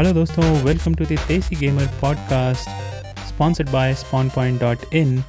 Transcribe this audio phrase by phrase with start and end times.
[0.00, 2.68] Hello दोस्तों welcome to Desi gamer podcast
[3.28, 5.20] sponsored by Spawn Point dot in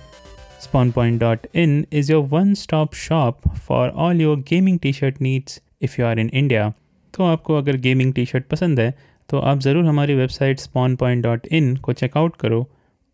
[0.62, 5.22] Spawn Point dot in is your one stop shop for all your gaming T shirt
[5.22, 6.72] needs if you are in India
[7.14, 8.94] तो आपको अगर gaming T shirt पसंद है
[9.30, 12.66] तो आप ज़रूर हमारी website Spawn Point dot in को चेकआउट करो।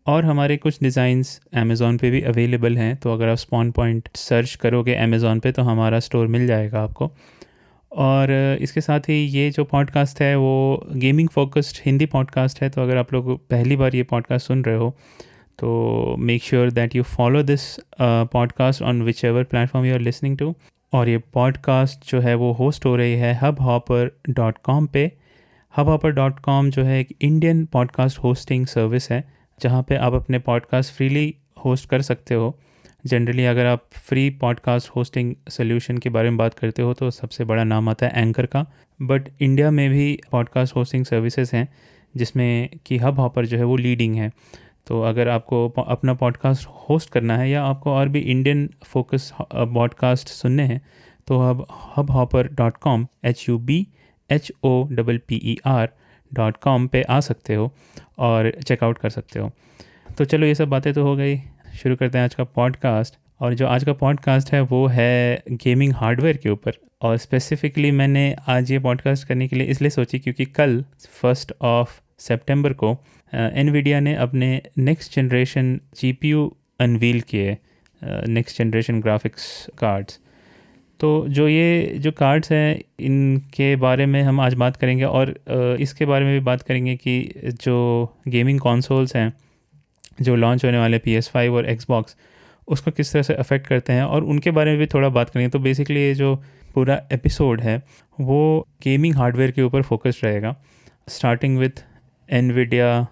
[0.06, 4.54] और हमारे कुछ डिज़ाइंस अमेज़ॉन पे भी अवेलेबल हैं तो अगर आप स्पॉन पॉइंट सर्च
[4.62, 7.10] करोगे अमेज़ॉन पे तो हमारा स्टोर मिल जाएगा आपको।
[7.92, 12.82] और इसके साथ ही ये जो पॉडकास्ट है, वो गेमिंग फोकस्ड हिंदी पॉडकास्ट है तो
[12.82, 14.90] अगर आप लोग पहली बार ये पॉडकास्ट सुन रहे हो
[15.58, 17.62] तो make sure that you follow this
[18.00, 20.54] podcast on whichever platform you are listening to
[20.92, 25.10] और ये पॉडकास्ट जो है, वो होस्ट हो रही है हब हॉपर डॉट कॉम पर
[25.76, 29.24] हब हॉपर डॉट कॉम जो है, एक इंडियन पॉडकास्ट होस्टिंग सर्विस है,
[29.62, 32.58] जहाँ पे आप अपने पॉडकास्ट फ्रीली होस्ट कर सकते हो।
[33.08, 37.44] जनरली अगर आप फ्री पॉडकास्ट होस्टिंग सोल्यूशन के बारे में बात करते हो तो सबसे
[37.44, 38.64] बड़ा नाम आता है एंकर का।
[39.00, 41.68] बट इंडिया में भी पॉडकास्ट होस्टिंग सर्विसेज़ हैं,
[42.14, 44.30] जिसमें कि हब हॉपर जो है वो लीडिंग है।
[44.86, 50.28] तो अगर आपको अपना पॉडकास्ट होस्ट करना है, या आपको और भी इंडियन फोकस पॉडकास्ट
[50.28, 50.80] सुनने हैं
[51.26, 51.66] तो hub
[52.10, 53.86] Hubhopper dot com H U B
[54.30, 55.88] H O double P E R
[56.32, 57.72] dot com पर आ सकते हो
[58.18, 59.50] और चेकआउट कर सकते हो।
[60.18, 61.40] तो चलो ये सब बातें तो हो गई।
[61.78, 65.92] शुरू करते हैं आज का पॉडकास्ट और जो आज का पॉडकास्ट है, वो है गेमिंग
[65.92, 66.72] हार्डवेयर के ऊपर
[67.02, 70.84] और स्पेसिफिकली मैंने आज ये पॉडकास्ट करने के लिए इसलिए सोची क्योंकि कल
[71.22, 72.98] फ़र्स्ट ऑफ़ सितंबर को
[73.34, 77.58] एनवीडिया ने अपने नेक्स्ट जनरेशन जीपीयू अनवील किए
[78.28, 80.20] नेक्स्ट जनरेशन ग्राफिक्स कार्ड्स
[81.00, 85.40] तो जो ये, जो कार्ड्स हैं, इनके बारे में हम आज बात करेंगे और
[85.80, 89.32] इसके बारे में भी बात करेंगे कि जो गेमिंग कॉन्सोल्स हैं
[90.22, 92.16] जो लॉन्च होने वाले पी एस फाइव और एक्सबॉक्स
[92.68, 95.50] उसको किस तरह से अफेक्ट करते हैं और उनके बारे में भी थोड़ा बात करेंगे।
[95.50, 96.34] तो बेसिकली ये जो
[96.74, 97.82] पूरा एपिसोड है,
[98.20, 100.54] वो गेमिंग हार्डवेयर के ऊपर फोकस रहेगा।
[101.08, 101.84] स्टार्टिंग विथ
[102.28, 103.06] एनविडिया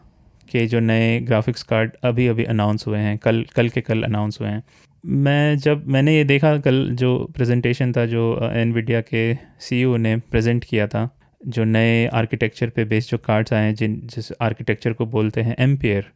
[0.50, 4.40] के जो नए ग्राफिक्स कार्ड अभी अभी अनाउंस हुए हैं, कल कल के कल अनाउंस
[4.40, 4.62] हुए हैं।
[5.04, 10.16] मैं जब, मैंने ये देखा कल जो प्रेजेंटेशन था, जो एनविडिया के सी e ने
[10.16, 11.08] प्रेजेंट किया था,
[11.46, 15.56] जो नए आर्किटेक्चर पे बेस्ड जो कार्ड्स आए हैं, जिन, जिस आर्किटेक्चर को बोलते हैं
[15.58, 16.10] एम्पियर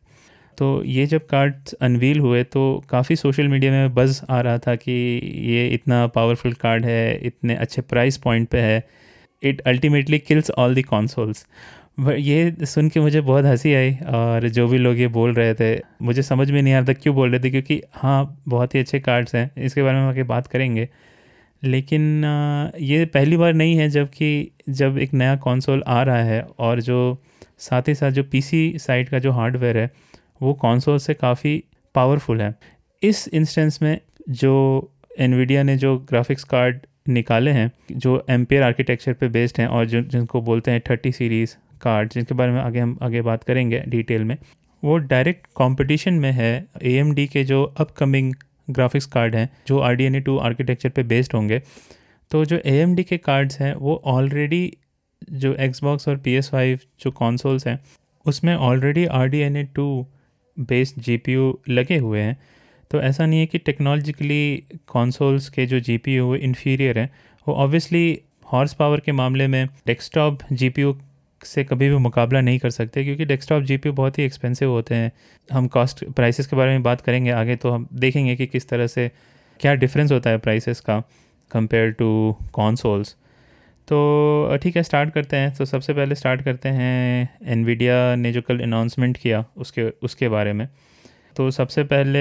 [0.58, 4.74] तो ये जब कार्ड्स अनवील हुए तो काफ़ी सोशल मीडिया में बज़ आ रहा था
[4.76, 4.92] कि
[5.46, 8.82] ये इतना पावरफुल कार्ड है, इतने अच्छे प्राइस पॉइंट पे है।
[9.42, 11.46] It ultimately kills all the consoles
[12.08, 15.80] ये सुन के मुझे बहुत हँसी आई और जो भी लोग ये बोल रहे थे,
[16.02, 18.80] मुझे समझ में नहीं आ रहा था क्यों बोल रहे थे, क्योंकि हाँ बहुत ही
[18.80, 20.88] अच्छे कार्ड्स हैं। इसके बारे में आगे बात करेंगे।
[21.62, 22.24] लेकिन
[22.80, 27.00] ये पहली बार नहीं है जबकि जब एक नया कंसोल आ रहा है और जो
[27.60, 29.90] साथ ही साथ जो पीसी साइड का जो हार्डवेयर है
[30.42, 31.62] वो कॉन्सोल से काफ़ी
[31.94, 32.54] पावरफुल है।
[33.02, 39.28] इस इंस्टेंस में जो एनवीडिया ने जो ग्राफिक्स कार्ड निकाले हैं, जो एम्पेयर आर्किटेक्चर पे
[39.28, 42.98] बेस्ड हैं और जो जिनको बोलते हैं थर्टी सीरीज़ कार्ड जिनके बारे में आगे हम,
[43.02, 44.36] आगे बात करेंगे डिटेल में,
[44.82, 46.52] वो डायरेक्ट कंपटीशन में है
[46.82, 48.32] ए के जो अपकमिंग
[48.70, 51.62] ग्राफिक्स कार्ड हैं, जो R D N A two architecture पर बेस्ड होंगे।
[52.30, 54.72] तो जो ए के कार्ड्स हैं, वो ऑलरेडी
[55.32, 57.78] जो एक्सबॉक्स और पी एस फाइव जो कॉन्सोल्स हैं,
[58.26, 60.06] उसमें already R D N A two
[60.56, 61.20] based जी
[61.68, 62.36] लगे हुए हैं
[62.90, 67.10] तो ऐसा नहीं है कि टेक्नोलॉजिकली कॉन्सोल्स के जो जी पी वो इन्फीरियर हैं।
[67.46, 68.20] वो ऑब्वियसली
[68.52, 70.96] हॉर्स पावर के मामले में डेस्कटॉप जी पी यू
[71.44, 74.70] से कभी भी मुकाबला नहीं कर सकते, क्योंकि डेस्कटॉप जी पी यू बहुत ही एक्सपेंसिव
[74.70, 75.12] होते हैं।
[75.52, 78.86] हम कॉस्ट प्राइसेस के बारे में बात करेंगे आगे तो हम देखेंगे कि किस तरह
[78.86, 79.10] से
[79.60, 81.02] क्या डिफरेंस होता है प्राइसेस का
[81.50, 83.16] कंपेयर टू कॉन्सोल्स
[83.90, 88.42] तो ठीक है स्टार्ट करते हैं। तो सबसे पहले स्टार्ट करते हैं एनवीडिया ने जो
[88.42, 90.68] कल अनाउंसमेंट किया उसके उसके बारे में।
[91.36, 92.20] तो सबसे पहले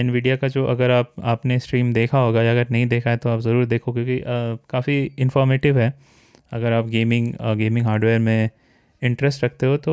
[0.00, 3.28] एनवीडिया का जो अगर आप, आपने स्ट्रीम देखा होगा या अगर नहीं देखा है तो
[3.28, 4.20] आप ज़रूर देखो क्योंकि
[4.70, 5.92] काफ़ी इन्फॉर्मेटिव है।
[6.52, 8.50] अगर आप गेमिंग गेमिंग हार्डवेयर में
[9.06, 9.92] इंटरेस्ट रखते हो तो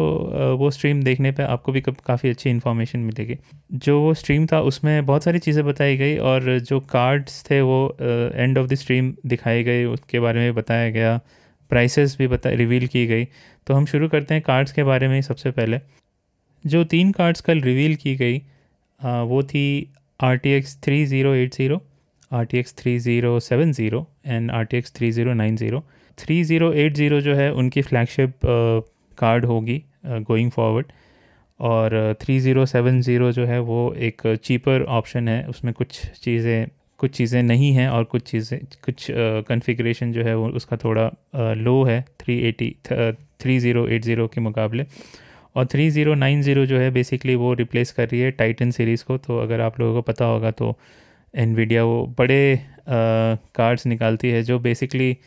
[0.60, 3.38] वो स्ट्रीम देखने पे आपको भी काफ़ी अच्छी इन्फॉर्मेशन मिलेगी।
[3.74, 7.80] जो वो स्ट्रीम था उसमें बहुत सारी चीज़ें बताई गई और जो कार्ड्स थे वो
[8.02, 11.20] एंड ऑफ़ द स्ट्रीम दिखाए गए उसके बारे में बताया गया
[11.72, 13.26] प्राइसेस भी बता रिवील की गई।
[13.68, 15.80] तो हम शुरू करते हैं कार्ड्स के बारे में सबसे पहले।
[16.64, 18.42] जो तीन कार्ड्स कल रिवील की गई
[19.02, 21.82] आ, वो थी R T X three zero eight zero
[22.32, 25.84] R T X three zero seven zero and R T X three zero nine zero
[26.18, 28.46] three zero eight zero जो है उनकी फ्लैगशिप
[29.18, 30.92] कार्ड होगी गोइंग फॉरवर्ड
[31.60, 36.68] और थ्री ज़ीरो सेवन ज़ीरो जो है वो एक cheaper option है। उसमें कुछ चीज़ें
[37.00, 39.08] कुछ चीज़ें नहीं हैं और कुछ चीज़ें, कुछ
[39.48, 41.10] कन्फिग्रेशन जो है वो उसका थोड़ा
[41.56, 44.86] लो है three eighty three zero eight zero के मुकाबले।
[45.56, 49.04] और थ्री ज़ीरो नाइन ज़ीरो जो है बेसिकली वो रिप्लेस कर रही है टाइटन सीरीज़
[49.06, 50.76] को। तो अगर आप लोगों को पता होगा तो
[51.34, 55.18] एनवीडिया वो बड़े कार्ड्स निकालती है जो बेसिकली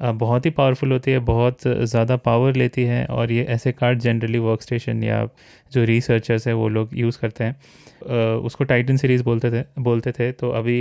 [0.00, 4.38] बहुत ही पावरफुल होती है, बहुत ज़्यादा पावर लेती है और ये ऐसे कार्ड जनरली
[4.40, 5.26] वर्क स्टेशन या
[5.72, 10.30] जो रिसर्चर्स है वो लोग यूज़ करते हैं। उसको टाइटन सीरीज़ बोलते थे बोलते थे
[10.34, 10.78] तो अभी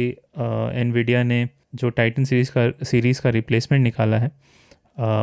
[0.75, 4.31] एनवीडिया ने जो टाइटन सीरीज़ का सीरीज़ का रिप्लेसमेंट निकाला है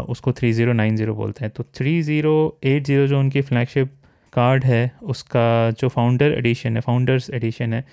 [0.09, 2.35] उसको थ्री ज़ीरो नाइन ज़ीरो बोलते हैं। तो थ्री ज़ीरो
[2.65, 3.93] एट ज़ीरो जो उनकी फ्लैगशिप
[4.33, 7.85] कार्ड है, उसका जो फाउंडर एडिशन है फाउंडर्स एडिशन है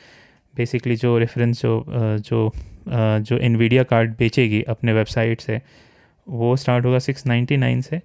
[0.55, 1.83] बेसिकली जो रेफरेंस जो
[2.19, 2.51] जो
[2.87, 5.61] जो एनवीडिया कार्ड बेचेगी अपने वेबसाइट से
[6.27, 8.01] वो स्टार्ट होगा सिक्स नाइन्टी नाइन से।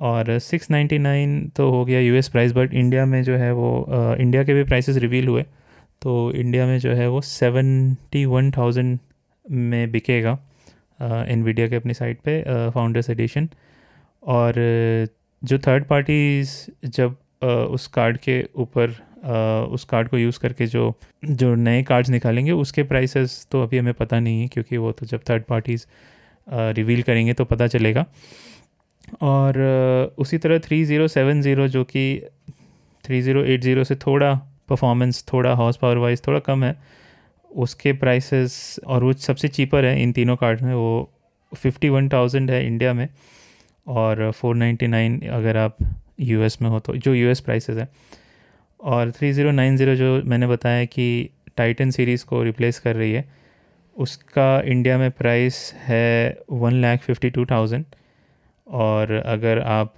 [0.00, 3.86] और सिक्स नाइन्टी नाइन तो हो गया यूएस प्राइस बट इंडिया में जो है वो
[4.20, 5.42] इंडिया के भी प्राइसेस रिवील हुए।
[6.02, 8.98] तो इंडिया में जो है वो सेवेंटी वन थाउज़ेंड
[9.44, 10.38] में बिकेगा
[11.00, 13.48] इन एनवीडिया के अपनी साइट पे फाउंडर्स एडिशन
[14.22, 14.54] और
[15.42, 16.50] जो थर्ड पार्टीज़
[16.86, 18.90] जब उस कार्ड के ऊपर
[19.72, 20.92] उस कार्ड को यूज़ करके जो
[21.24, 25.06] जो नए कार्ड्स निकालेंगे, उसके प्राइसेस तो अभी हमें पता नहीं है, क्योंकि वो तो
[25.06, 25.86] जब थर्ड पार्टीज़
[26.52, 28.04] रिवील करेंगे तो पता चलेगा।
[29.22, 29.58] और
[30.18, 32.04] उसी तरह थ्री ज़ीरो सेवन ज़ीरो जो कि
[33.04, 34.32] थ्री ज़ीरो एट ज़ीरो से थोड़ा
[34.68, 36.76] परफॉर्मेंस थोड़ा हॉर्स पावर वाइज थोड़ा कम है,
[37.50, 41.10] उसके प्राइसेस और वो सबसे चीपर है इन तीनों कार्ड में, वो
[41.52, 43.08] फिफ्टी वन थाउज़ेंड है इंडिया में
[43.86, 45.76] और फोर नाइन्टी नाइन अगर आप
[46.20, 47.88] यूएस में हो तो जो यूएस प्राइसेस है।
[48.80, 53.12] और थ्री ज़ीरो नाइन ज़ीरो जो मैंने बताया कि टाइटन सीरीज़ को रिप्लेस कर रही
[53.12, 53.24] है
[53.96, 57.84] उसका इंडिया में प्राइस है one lakh fifty two thousand
[58.66, 59.94] और अगर आप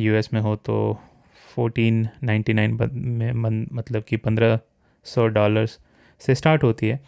[0.00, 0.76] यूएस में हो तो
[1.48, 3.32] फोटीन नाइन्टी नाइन में
[3.72, 4.58] मतलब कि पंद्रह
[5.06, 5.78] सौ डॉलर्स
[6.20, 7.00] से स्टार्ट होती है।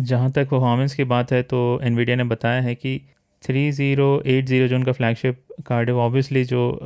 [0.00, 3.00] जहाँ तक परफॉर्मेंस की बात है तो एनवीडिया ने बताया है कि
[3.42, 6.78] थ्री ज़ीरो एट ज़ीरो जो उनका फ्लैगशिप कार्ड है, वो ऑब्वियसली जो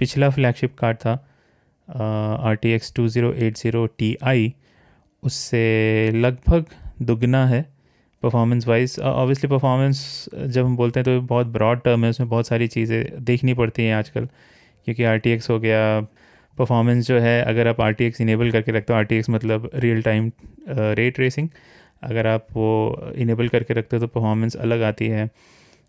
[0.00, 1.12] पिछला फ्लैगशिप कार्ड था
[1.88, 4.52] R T X two zero eight zero T I
[5.22, 6.64] उससे लगभग
[7.02, 7.64] दुगना है।
[8.24, 9.98] परफॉर्मेंस वाइज ऑब्वियसली परफॉर्मेंस
[10.36, 13.84] जब हम बोलते हैं तो बहुत ब्रॉड टर्म है, उसमें बहुत सारी चीज़ें देखनी पड़ती
[13.84, 14.28] हैं आजकल,
[14.86, 16.00] क्योंकि आरटीएक्स हो गया
[16.58, 19.30] परफॉर्मेंस जो है, अगर आप आर टी एक्स इनेबल करके रखते हो आर टी एक्स
[19.30, 20.30] मतलब रियल टाइम
[20.68, 21.48] रेट रेसिंग
[22.02, 25.28] अगर आप वो इनेबल करके रखते हो तो परफॉर्मेंस अलग आती है,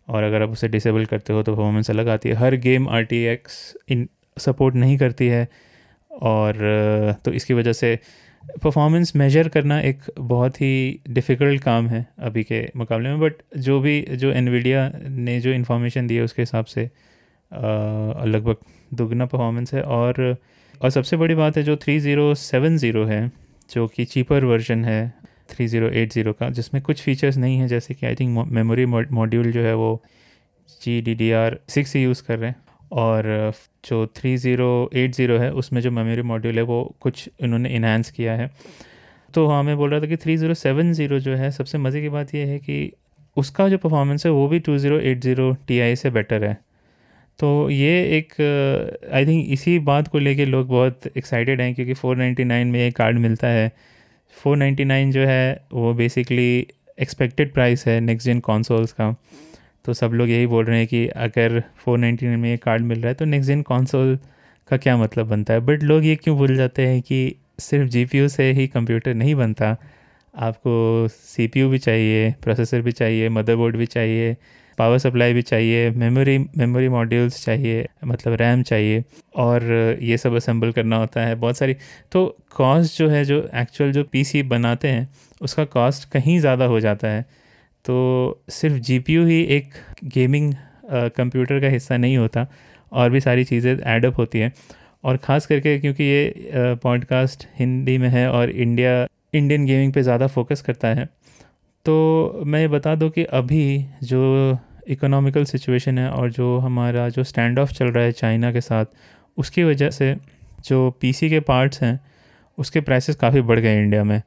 [0.08, 3.04] और अगर आप उसे डिसेबल करते हो तो परफॉर्मेंस अलग आती है। हर गेम आर
[3.06, 3.58] टी एक्स
[3.90, 5.48] इन सपोर्ट नहीं करती है,
[6.12, 7.98] और तो इसकी वजह से
[8.64, 13.80] परफॉर्मेंस मेजर करना एक बहुत ही डिफ़िकल्ट काम है अभी के मुकाबले में बट जो
[13.80, 16.90] भी, जो एनवीडिया ने जो इन्फॉर्मेशन दी है उसके हिसाब से
[17.52, 18.56] लगभग
[18.92, 20.38] दुगना परफॉर्मेंस है। और
[20.82, 23.32] और सबसे बड़ी बात है जो थ्री ज़ीरो सेवन ज़ीरो है,
[23.70, 25.14] जो कि चीपर वर्जन है
[25.50, 28.86] थ्री ज़ीरो एट ज़ीरो का, जिसमें कुछ फीचर्स नहीं हैं, जैसे कि आई थिंक मेमोरी
[28.86, 30.02] मॉड्यूल जो है वो
[30.82, 32.56] G D D R six use कर रहे हैं।
[32.92, 33.54] और
[33.86, 38.12] जो थ्री ज़ीरो एट ज़ीरो है, उसमें जो मेमोरी मॉड्यूल है, वो कुछ इन्होंने इन्हांस
[38.12, 38.50] किया है।
[39.34, 42.02] तो हाँ मैं बोल रहा था कि थ्री ज़ीरो सेवन ज़ीरो जो है, सबसे मज़े
[42.02, 42.92] की बात यह है कि
[43.38, 46.54] उसका जो परफॉर्मेंस है, वो भी two zero eight zero T I से बेटर है।
[47.40, 48.34] तो ये एक
[49.14, 52.80] आई थिंक इसी बात को लेके लोग बहुत एक्साइटेड हैं, क्योंकि फ़ोर नाइन्टी नाइन में
[52.80, 53.72] एक कार्ड मिलता है।
[54.34, 56.68] फ़ोर नाइन्टी नाइन जो है, वो बेसिकली
[57.02, 59.10] एक्सपेक्टेड प्राइस है नेक्स्ट जेन कॉन्सोल्स का।
[59.86, 62.84] तो सब लोग यही बोल रहे हैं कि अगर फ़ोर नाइन्टी नाइन में ये कार्ड
[62.84, 64.18] मिल रहा है तो नेक्स्ट जेन कॉन्सोल
[64.70, 65.60] का क्या मतलब बनता है?
[65.62, 69.76] बट लोग ये क्यों भूल जाते हैं कि सिर्फ़ जीपीयू से ही कंप्यूटर नहीं बनता?
[70.34, 74.36] आपको सीपीयू भी चाहिए प्रोसेसर भी चाहिए मदरबोर्ड भी चाहिए
[74.78, 79.04] पावर सप्लाई भी चाहिए मेमोरी मेमोरी मॉड्यूल्स चाहिए मतलब रैम चाहिए,
[79.36, 81.76] और ये सब असेंबल करना होता है बहुत सारी।
[82.12, 82.26] तो
[82.56, 85.08] कॉस्ट जो है, जो एक्चुअल जो पीसी बनाते हैं,
[85.42, 87.26] उसका कॉस्ट कहीं ज़्यादा हो जाता है।
[87.86, 89.74] तो सिर्फ़ जीपीयू ही एक
[90.14, 90.54] गेमिंग
[91.16, 92.48] कंप्यूटर का हिस्सा नहीं होता
[92.92, 94.52] और भी सारी चीज़ें एडअप होती हैं।
[95.04, 100.28] और ख़ास करके क्योंकि ये पॉडकास्ट हिंदी में है और इंडिया इंडियन गेमिंग पे ज़्यादा
[100.28, 101.06] फोकस करता है
[101.86, 104.58] तो मैं ये बता दूँ कि अभी जो
[104.90, 108.86] इकोनॉमिकल सिचुएशन है और जो हमारा जो स्टैंड ऑफ़ चल रहा है चाइना के साथ,
[109.38, 110.16] उसकी वजह से
[110.66, 112.00] जो पीसी के पार्ट्स हैं,
[112.58, 114.22] उसके प्राइसेस काफ़ी बढ़ गए इंडिया में।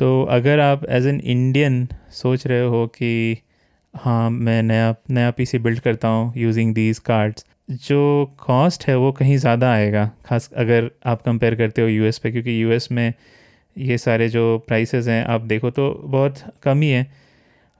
[0.00, 3.38] तो अगर आप एज एन इंडियन सोच रहे हो कि
[3.94, 7.98] हाँ मैं नया नया पीसी बिल्ड करता हूँ यूजिंग दीज कार्ड्स जो
[8.38, 12.62] कॉस्ट है वो कहीं ज़्यादा आएगा, खास अगर आप कंपेयर करते हो यूएस पे, क्योंकि
[12.62, 13.12] यूएस में
[13.76, 17.02] ये सारे जो प्राइसेस हैं, आप देखो तो बहुत कम ही है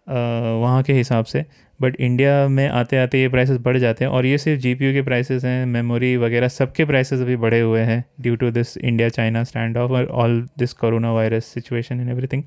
[0.07, 1.45] वहाँ के हिसाब से।
[1.81, 5.03] बट इंडिया में आते आते ये प्राइसेस बढ़ जाते हैं और ये सिर्फ़ जीपीयू के
[5.03, 9.45] प्राइसेस हैं मेमोरी वगैरह सबके प्राइसेस अभी बढ़े हुए हैं due to this India China
[9.45, 12.43] stand off और all this corona virus situation in everything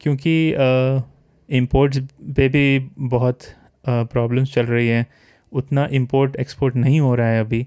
[0.00, 0.36] क्योंकि
[1.48, 1.98] इम्पोर्ट्स
[2.36, 3.42] पे भी बहुत
[3.86, 5.06] प्रॉब्लम्स चल रही हैं।
[5.52, 7.62] उतना इम्पोर्ट एक्सपोर्ट नहीं हो रहा है अभी।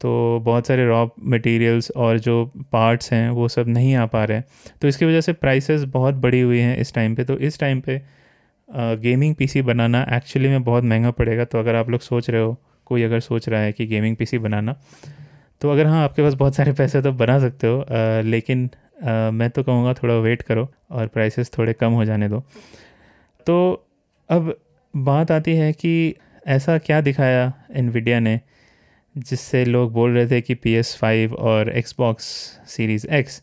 [0.00, 4.36] तो बहुत सारे रॉ मटेरियल्स और जो पार्ट्स हैं वो सब नहीं आ पा रहे
[4.38, 4.44] हैं।
[4.82, 7.80] तो इसकी वजह से प्राइसेस बहुत बढ़ी हुई हैं इस टाइम पे। तो इस टाइम
[7.80, 8.00] पे
[8.76, 12.56] गेमिंग पीसी बनाना एक्चुअली में बहुत महँगा पड़ेगा तो अगर आप लोग सोच रहे हो
[12.86, 14.80] कोई अगर सोच रहा है कि गेमिंग पीसी बनाना
[15.60, 18.70] तो अगर हाँ आपके पास बहुत सारे पैसे तो बना सकते हो आ, लेकिन
[19.04, 22.40] आ, मैं तो कहूँगा थोड़ा वेट करो और प्राइसेस थोड़े कम हो जाने दो।
[23.46, 23.86] तो
[24.28, 24.60] अब
[24.96, 26.14] बात आती है कि
[26.46, 28.40] ऐसा क्या दिखाया एनविडिया ने
[29.18, 32.24] जिससे लोग बोल रहे थे कि पी एस फाइव और एक्सबॉक्स
[32.66, 33.42] सीरीज़ एक्स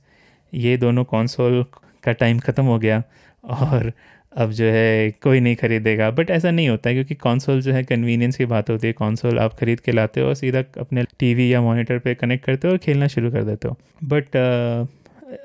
[0.53, 1.65] ये दोनों कॉन्सोल
[2.03, 3.03] का टाइम ख़त्म हो गया
[3.43, 3.93] और
[4.33, 7.83] अब जो है कोई नहीं ख़रीदेगा। बट ऐसा नहीं होता है क्योंकि कॉन्सोल जो है
[7.83, 11.53] कन्वीनियंस की बात होती है। कॉन्सोल आप ख़रीद के लाते हो और सीधा अपने टीवी
[11.53, 14.35] या मॉनिटर पे कनेक्ट करते हो और खेलना शुरू कर देते हो। बट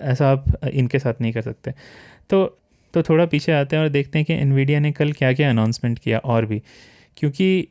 [0.01, 1.73] ऐसा आप इनके साथ नहीं कर सकते।
[2.31, 2.45] तो
[2.95, 5.99] तो थोड़ा पीछे आते हैं और देखते हैं कि एनवीडिया ने कल क्या क्या अनाउंसमेंट
[5.99, 6.63] किया और भी।
[7.17, 7.69] क्योंकि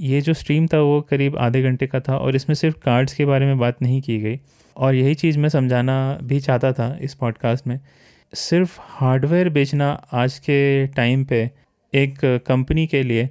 [0.00, 3.24] ये जो स्ट्रीम था वो करीब आधे घंटे का था और इसमें सिर्फ़ कार्ड्स के
[3.24, 4.40] बारे में बात नहीं की गई।
[4.76, 7.80] और यही चीज़ मैं समझाना भी चाहता था इस पॉडकास्ट में।
[8.32, 11.38] सिर्फ़ हार्डवेयर बेचना आज के टाइम पे
[11.92, 13.28] एक कंपनी के लिए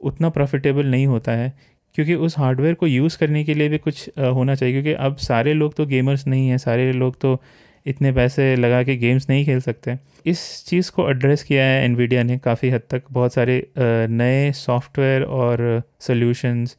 [0.00, 1.52] उतना प्रॉफिटेबल नहीं होता है,
[1.94, 5.54] क्योंकि उस हार्डवेयर को यूज़ करने के लिए भी कुछ होना चाहिए, क्योंकि अब सारे
[5.54, 7.40] लोग तो गेमर्स नहीं हैं, सारे लोग तो
[7.86, 9.96] इतने पैसे लगा के गेम्स नहीं खेल सकते।
[10.26, 15.22] इस चीज़ को एड्रेस किया है एनवीडिया ने काफ़ी हद तक, बहुत सारे नए सॉफ्टवेयर
[15.22, 16.76] और सॉल्यूशंस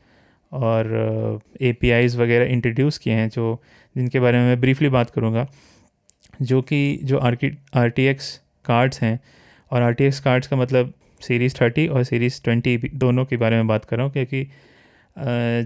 [0.51, 3.62] और ए वगैरह इंट्रोड्यूस किए हैं, जो
[3.96, 5.48] जिनके बारे में मैं ब्रीफली बात करूँगा।
[6.42, 9.20] जो कि जो आर की आर टी एक्स कार्ड्स हैं
[9.72, 13.56] और आर टी एक्स कार्ड्स का मतलब सीरीज़ थर्टी और सीरीज़ ट्वेंटी दोनों के बारे
[13.56, 14.48] में बात कर रहा हूँ क्योंकि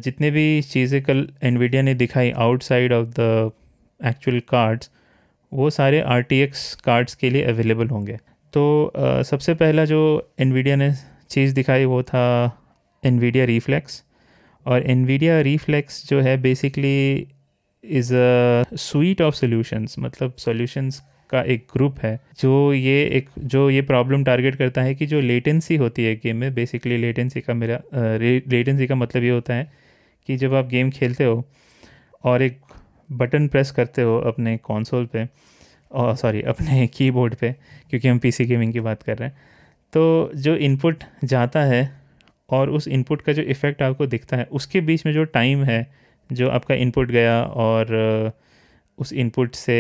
[0.04, 3.52] जितने भी चीज़ें कल एनवीडिया ने दिखाई outside of the
[4.00, 4.90] actual cards
[5.52, 8.18] वो सारे आर टी एक्स कार्ड्स के लिए अवेलेबल होंगे।
[8.54, 10.92] तो uh, सबसे पहला जो एनवीडिया ने
[11.30, 12.26] चीज़ दिखाई वो था
[13.04, 14.04] एनवीडिया रीफ्लेक्स
[14.66, 17.28] और एनवीडिया रीफ्लेक्स जो है basically
[17.90, 23.70] is a suite of solutions मतलब सॉल्यूशंस का एक ग्रुप है, जो ये एक, जो
[23.70, 27.54] ये प्रॉब्लम टारगेट करता है कि जो लेटेंसी होती है गेम में बेसिकली लेटेंसी का
[27.54, 27.80] मेरा
[28.18, 29.72] लेटेंसी का मतलब ये होता है
[30.30, 31.44] कि जब आप गेम खेलते हो
[32.24, 32.60] और एक
[33.10, 35.28] बटन प्रेस करते हो अपने कंसोल पे
[35.92, 37.52] और सॉरी अपने कीबोर्ड पे,
[37.90, 39.38] क्योंकि हम पीसी गेमिंग की बात कर रहे हैं
[39.94, 41.82] तो जो इनपुट जाता है
[42.50, 45.82] और उस इनपुट का जो इफ़ेक्ट आपको दिखता है, उसके बीच में जो टाइम है
[46.32, 48.34] जो आपका इनपुट गया और
[48.98, 49.80] उस इनपुट से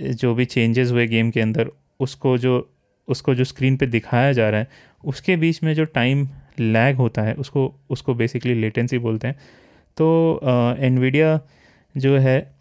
[0.00, 1.70] जो भी चेंजेस हुए गेम के अंदर
[2.00, 2.72] उसको जो
[3.08, 4.68] उसको जो स्क्रीन पे दिखाया जा रहा है
[5.04, 9.34] उसके बीच में जो टाइम लैग होता है उसको उसको बेसिकली लेटेंसी बोलते हैं।
[9.96, 10.40] तो
[10.78, 11.40] एनवीडिया
[11.96, 12.54] जो है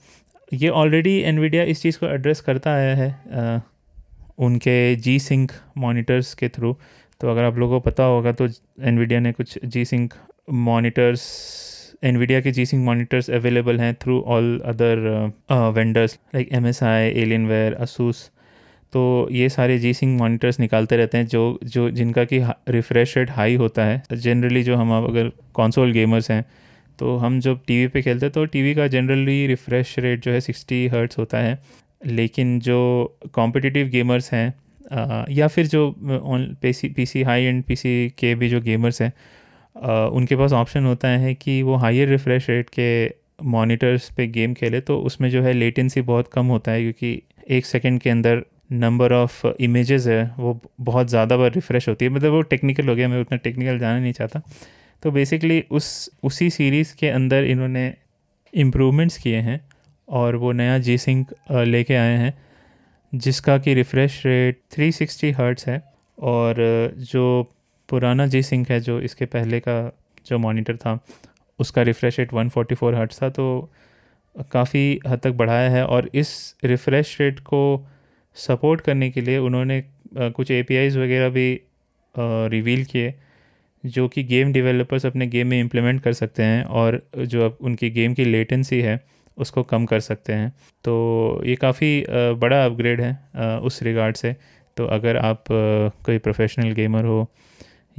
[0.53, 3.59] ये ऑलरेडी एनवीडिया इस चीज़ को एड्रेस करता आया है आ,
[4.37, 6.77] उनके जी सिंक मोनीटर्स के थ्रू
[7.21, 8.47] तो अगर आप लोगों को पता होगा तो
[8.81, 10.13] एनवीडिया ने कुछ जी सिंक
[10.49, 11.21] मोनीटर्स
[12.03, 14.99] एनवीडिया के सिंक मोनीटर्स अवेलेबल हैं other
[15.75, 17.09] vendors like M S I
[17.47, 18.29] Alienware Asus
[18.93, 19.01] तो
[19.31, 22.39] ये सारे जी सिंक मोनीटर्स निकालते रहते हैं जो जो जिनका कि
[22.69, 26.43] रिफ्रेश रेट हाई होता है। जनरली जो हम अगर कॉन्सोल गेमर्स हैं
[26.99, 30.39] तो हम जब टीवी पे खेलते हैं तो टीवी का जनरली रिफ़्रेश रेट जो है
[30.41, 31.59] सिक्सटी हर्ट्स होता है।
[32.05, 32.79] लेकिन जो
[33.33, 34.53] कॉम्पिटिटिव गेमर्स हैं
[35.31, 39.11] या फिर जो P C high end PC के भी जो गेमर्स हैं
[39.79, 42.89] उनके पास ऑप्शन होता है कि वो हाइयर रिफ़्रेश रेट के
[43.47, 47.65] मॉनिटर्स पे गेम खेले तो उसमें जो है लेटेंसी बहुत कम होता है, क्योंकि एक
[47.65, 52.31] सेकंड के अंदर नंबर ऑफ़ इमेजेस है, वो बहुत ज़्यादा बार रिफ़्रेश होती है। मतलब
[52.31, 54.41] वो टेक्निकल हो गया, मैं उतना टेक्निकल जाना नहीं चाहता।
[55.03, 57.93] तो बेसिकली उस, उसी सीरीज़ के अंदर इन्होंने
[58.53, 59.59] इम्प्रूवमेंट्स किए हैं,
[60.07, 62.33] और वो नया जी सिंक लेके आए हैं,
[63.13, 65.81] जिसका कि रिफ़्रेश रेट 360 सिक्सटी हर्ट्स है,
[66.17, 66.55] और
[67.11, 67.55] जो
[67.89, 69.77] पुराना जी सिंक है जो इसके पहले का
[70.27, 70.99] जो मॉनिटर था,
[71.59, 73.71] उसका रिफ़्रेश रेट 144 फोर्टी हर्ट्स था तो
[74.51, 77.61] काफ़ी हद तक बढ़ाया है और इस रिफ़्रेश रेट को
[78.37, 79.83] सपोर्ट करने के लिए उन्होंने
[80.17, 81.49] कुछ ए वगैरह भी
[82.15, 83.13] रिवील किए,
[83.83, 87.89] जो कि गेम डेवलपर्स अपने गेम में इम्प्लीमेंट कर सकते हैं और जो अब उनकी
[87.89, 88.99] गेम की लेटेंसी है,
[89.37, 90.49] उसको कम कर सकते हैं।
[90.85, 94.35] तो ये काफ़ी बड़ा अपग्रेड है उस रिगार्ड से।
[94.77, 95.43] तो अगर आप
[96.05, 97.29] कोई प्रोफेशनल गेमर हो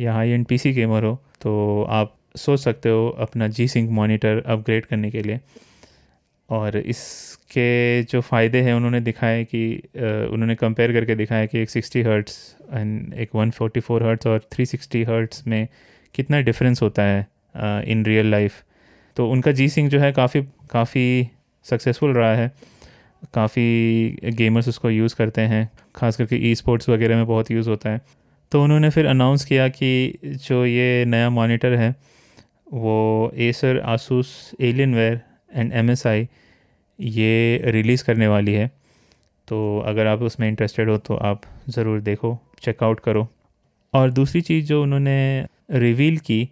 [0.00, 4.42] या हाई एंड पीसी गेमर हो तो आप सोच सकते हो अपना जी सिंक मोनीटर
[4.47, 5.40] अपग्रेड करने के लिए।
[6.49, 9.75] और इसके जो फ़ायदे हैं, उन्होंने दिखाए कि
[10.33, 12.38] उन्होंने कंपेयर करके दिखाया कि एक 60 हर्ट्स
[12.73, 15.66] एंड एक 144 हर्ट्स और 360 हर्ट्स में
[16.14, 17.26] कितना डिफरेंस होता है
[17.87, 18.62] इन रियल लाइफ
[19.16, 21.28] तो उनका जी सिंग जो है काफ़ी काफ़ी
[21.66, 22.50] सक्सेसफुल रहा है।
[23.35, 27.90] काफ़ी गेमर्स उसको यूज़ करते हैं, ख़ास करके ई स्पोर्ट्स वगैरह में बहुत यूज़ होता
[27.90, 28.00] है।
[28.52, 31.95] तो उन्होंने फिर अनाउंस किया कि जो ये नया मॉनिटर है,
[32.73, 34.28] वो Acer Asus
[34.95, 35.21] Alienware
[35.57, 36.28] and M S I
[36.99, 38.71] ये रिलीज़ करने वाली है।
[39.49, 43.26] तो अगर आप उसमें इंटरेस्टेड हो तो आप ज़रूर देखो चेकआउट करो।
[43.95, 46.49] और दूसरी चीज़ जो उन्होंने रिवील की,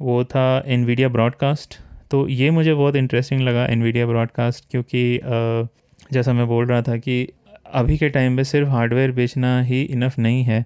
[0.00, 1.78] वो था एनवीडिया ब्रॉडकास्ट
[2.10, 5.20] तो ये मुझे बहुत इंटरेस्टिंग लगा एनवीडिया ब्रॉडकास्ट क्योंकि
[6.12, 7.26] जैसा मैं बोल रहा था कि
[7.72, 10.64] अभी के टाइम पे सिर्फ़ हार्डवेयर बेचना ही इनफ नहीं है।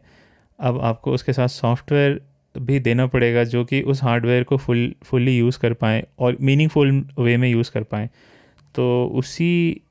[0.61, 2.21] अब आपको उसके साथ सॉफ्टवेयर
[2.59, 6.93] भी देना पड़ेगा जो कि उस हार्डवेयर को फुल फुल्ली यूज़ कर पाएँ और मीनिंगफुल
[7.19, 8.09] वे में यूज़ कर पाएँ।
[8.75, 9.83] तो उसी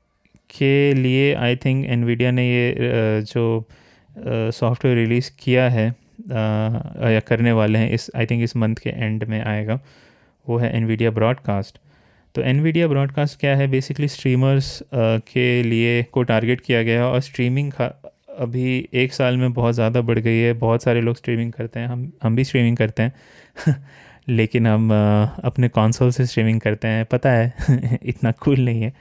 [0.50, 3.64] के लिए आई थिंक एनवीडिया ने ये जो
[4.52, 9.24] सॉफ्टवेयर रिलीज़ किया है या करने वाले हैं, इस आई थिंक इस मंथ के एंड
[9.24, 9.80] में आएगा,
[10.46, 11.78] वो है एनवीडिया ब्रॉडकास्ट
[12.34, 13.66] तो एनवीडिया ब्रॉडकास्ट क्या है?
[13.68, 17.72] बेसिकली स्ट्रीमर्स के लिए को टारगेट किया गया है और स्ट्रीमिंग
[18.36, 21.86] अभी एक साल में बहुत ज़्यादा बढ़ गई है। बहुत सारे लोग स्ट्रीमिंग करते हैं।
[21.86, 23.12] हम हम भी स्ट्रीमिंग करते हैं।
[24.28, 24.90] लेकिन हम
[25.44, 27.54] अपने कॉन्सोल से स्ट्रीमिंग करते हैं। पता है,
[28.02, 28.92] इतना कूल नहीं है।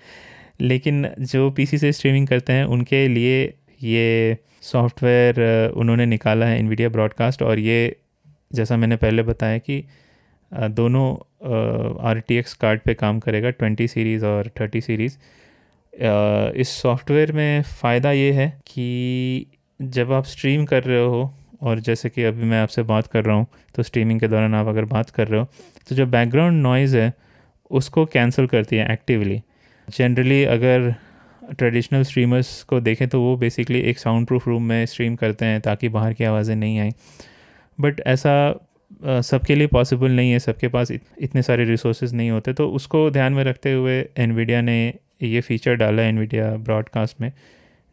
[0.61, 6.89] लेकिन जो पीसी से स्ट्रीमिंग करते हैं, उनके लिए ये सॉफ्टवेयर उन्होंने निकाला है इनवीडिया
[6.89, 7.95] ब्रॉडकास्ट और ये,
[8.53, 9.83] जैसा मैंने पहले बताया कि
[10.53, 11.13] दोनों
[12.09, 15.17] आर टी एक्स कार्ड पे काम करेगा ट्वेंटी सीरीज़ और थर्टी सीरीज़
[16.55, 19.45] इस सॉफ्टवेयर में फ़ायदा ये है कि
[19.81, 23.35] जब आप स्ट्रीम कर रहे हो और जैसे कि अभी मैं आपसे बात कर रहा
[23.35, 25.45] हूँ तो स्ट्रीमिंग के दौरान आप अगर बात कर रहे हो
[25.89, 27.13] तो जो बैकग्राउंड नॉइज़ है
[27.71, 29.41] उसको कैंसिल करती है एक्टिवली
[29.97, 30.95] जनरली अगर
[31.57, 35.61] ट्रेडिशनल स्ट्रीमर्स को देखें तो वो बेसिकली एक साउंड प्रूफ रूम में स्ट्रीम करते हैं
[35.61, 36.91] ताकि बाहर की आवाज़ें नहीं आए.
[37.79, 38.53] बट ऐसा
[39.21, 43.11] सबके लिए पॉसिबल नहीं है सबके पास इत, इतने सारे रिसोर्स नहीं होते तो उसको
[43.11, 44.93] ध्यान में रखते हुए एनवीडिया ने
[45.25, 47.31] ये फीचर डाला है एनवीडिया ब्रॉडकास्ट में,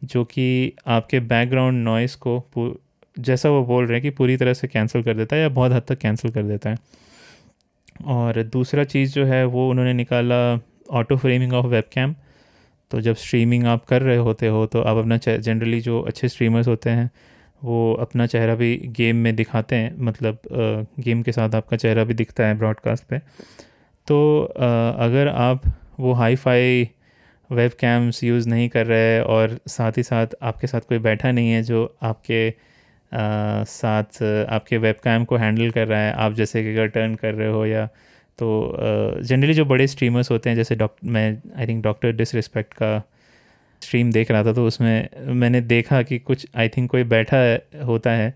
[0.03, 2.81] जो कि आपके बैकग्राउंड नॉइस को
[3.19, 5.71] जैसा वो बोल रहे हैं कि पूरी तरह से कैंसिल कर देता है या बहुत
[5.71, 6.77] हद तक कैंसिल कर देता है।
[8.05, 10.59] और दूसरा चीज़ जो है, वो उन्होंने निकाला
[10.91, 12.15] ऑटो फ्रेमिंग ऑफ़ वेब
[12.91, 16.67] तो जब स्ट्रीमिंग आप कर रहे होते हो तो आप अपना जनरली जो अच्छे स्ट्रीमर्स
[16.67, 17.09] होते हैं,
[17.63, 20.39] वो अपना चेहरा भी गेम में दिखाते हैं मतलब
[20.99, 23.19] गेम के साथ आपका चेहरा भी दिखता है ब्रॉडकास्ट पे।
[24.07, 24.41] तो
[24.99, 25.61] अगर आप
[25.99, 26.89] वो hi fi
[27.53, 31.51] webcams use नहीं कर रहे और साथ ही साथ आपके साथ कोई बैठा नहीं
[31.51, 36.63] है जो आपके आ, साथ आपके वेब कैम को हैंडल कर रहा है आप जैसे
[36.63, 37.85] कि अगर टर्न कर रहे हो या
[38.39, 38.47] तो
[39.23, 42.97] जनरली जो बड़े स्ट्रीमर्स होते हैं जैसे डॉक्टर मैं आई थिंक डॉक्टर डिसरिस्पेक्ट का
[43.81, 47.37] स्ट्रीम देख रहा था तो उसमें मैंने देखा कि कुछ आई थिंक कोई बैठा
[47.83, 48.33] होता है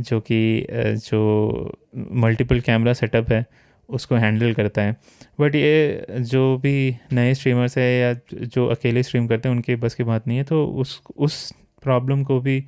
[0.00, 1.20] जो कि जो
[1.96, 3.44] मल्टीपल कैमरा सेटअप है
[3.88, 4.96] उसको हैंडल करता है।
[5.40, 6.74] बट ये जो भी
[7.12, 10.44] नए स्ट्रीमर्स है या जो अकेले स्ट्रीम करते हैं, उनके बस की बात नहीं है।
[10.44, 12.60] तो उस उस प्रॉब्लम को भी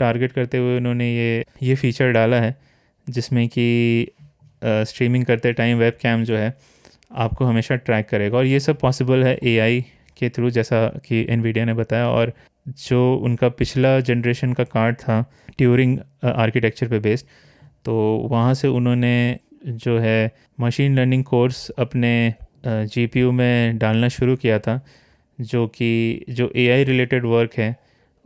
[0.00, 2.56] टारगेट करते हुए उन्होंने ये ये फीचर डाला है,
[3.06, 4.06] जिसमें कि
[4.62, 6.54] स्ट्रीमिंग करते टाइम वेब कैम जो है,
[7.14, 9.84] आपको हमेशा ट्रैक करेगा। और ये सब पॉसिबल है एआई
[10.18, 12.32] के थ्रू जैसा कि एनवीडिया ने बताया। और
[12.80, 15.24] जो उनका पिछला जनरेशन का कार्ड था
[15.58, 17.26] ट्यूरिंग आर्किटेक्चर पे बेस्ड
[17.84, 17.94] तो
[18.30, 19.14] वहाँ से उन्होंने
[19.68, 22.34] जो है मशीन लर्निंग कोर्स अपने
[22.66, 24.80] जीपीयू में डालना शुरू किया था,
[25.40, 27.76] जो कि, जो एआई रिलेटेड वर्क है,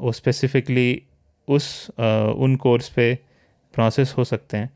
[0.01, 1.03] वो स्पेसिफ़िकली
[1.49, 1.91] उस
[2.37, 3.15] उन कोर्स पे
[3.75, 4.71] प्रोसेस हो सकते हैं।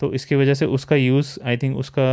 [0.00, 2.08] तो इसकी वजह से उसका यूज़ आई थिंक उसका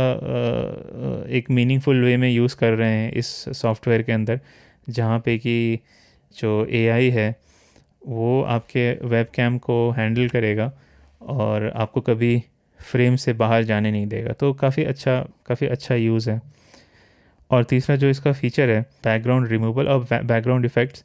[1.30, 4.40] एक मीनिंगफुल वे में यूज़ कर रहे हैं इस सॉफ्टवेयर के अंदर,
[4.88, 5.78] जहाँ पे कि
[6.36, 7.34] जो एआई है,
[8.06, 10.72] वो आपके वेब कैम को हैंडल करेगा
[11.22, 12.42] और आपको कभी
[12.84, 16.40] फ्रेम से बाहर जाने नहीं देगा। तो काफ़ी अच्छा काफ़ी अच्छा यूज़ है।
[17.50, 21.04] और तीसरा जो इसका फ़ीचर है बैकग्राउंड रिमूवल और बैकग्राउंड इफ़ेक्ट्स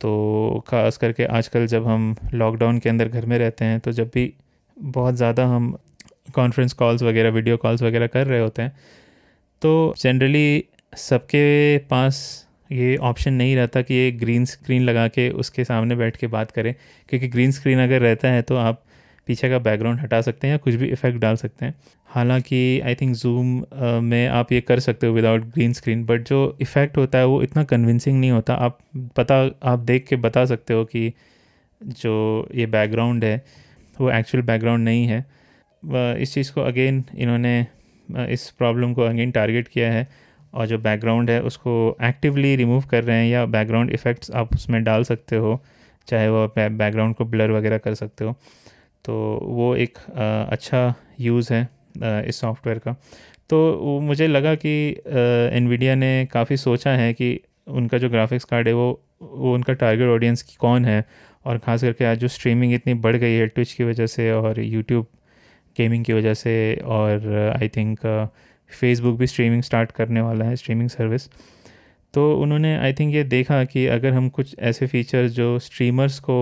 [0.00, 4.10] तो ख़ास करके आजकल जब हम लॉकडाउन के अंदर घर में रहते हैं तो जब
[4.14, 4.32] भी
[4.76, 5.76] बहुत ज़्यादा हम
[6.34, 8.76] कॉन्फ्रेंस कॉल्स वगैरह वीडियो कॉल्स वगैरह कर रहे होते हैं
[9.62, 12.18] तो जनरली सबके पास
[12.72, 16.50] ये ऑप्शन नहीं रहता कि ये ग्रीन स्क्रीन लगा के उसके सामने बैठ के बात
[16.50, 16.74] करें।
[17.08, 18.82] क्योंकि ग्रीन स्क्रीन अगर रहता है तो आप
[19.28, 21.74] पीछे का बैकग्राउंड हटा सकते हैं या कुछ भी इफ़ेक्ट डाल सकते हैं।
[22.08, 23.46] हालाँकि आई थिंक जूम
[24.02, 27.42] में आप ये कर सकते हो विदाउट ग्रीन स्क्रीन बट जो इफ़ेक्ट होता है वो
[27.42, 28.78] इतना कन्विंसिंग नहीं होता। आप
[29.16, 31.12] पता, आप देख के बता सकते हो कि
[31.80, 33.44] जो ये बैकग्राउंड है,
[33.96, 35.24] वो एक्चुअल बैकग्राउंड नहीं है।
[36.22, 37.66] इस चीज़ को अगेन इन्होंने
[38.08, 40.06] इस प्रॉब्लम को अगेन टारगेट किया है
[40.54, 44.82] और जो बैकग्राउंड है उसको एक्टिवली रिमूव कर रहे हैं या बैकग्राउंड इफ़ेक्ट्स आप उसमें
[44.84, 45.60] डाल सकते हो,
[46.08, 48.36] चाहे वो बैकग्राउंड को ब्लर वगैरह कर सकते हो।
[49.04, 49.98] तो वो एक
[50.50, 51.68] अच्छा यूज़ है
[52.28, 52.96] इस सॉफ्टवेयर का।
[53.50, 54.70] तो वो मुझे लगा कि
[55.56, 58.88] एनवीडिया ने काफ़ी सोचा है कि उनका जो ग्राफिक्स कार्ड है वो
[59.22, 61.04] वो उनका टारगेट ऑडियंस की कौन है?
[61.46, 64.60] और ख़ास करके आज जो स्ट्रीमिंग इतनी बढ़ गई है ट्विच की वजह से और
[64.60, 65.06] यूट्यूब
[65.78, 67.28] गेमिंग की वजह से और
[67.62, 67.98] आई थिंक
[68.80, 71.28] फेसबुक भी स्ट्रीमिंग स्टार्ट करने वाला है स्ट्रीमिंग सर्विस
[72.14, 76.36] तो उन्होंने आई थिंक ये देखा कि अगर हम कुछ ऐसे फीचर्स जो स्ट्रीमर्स को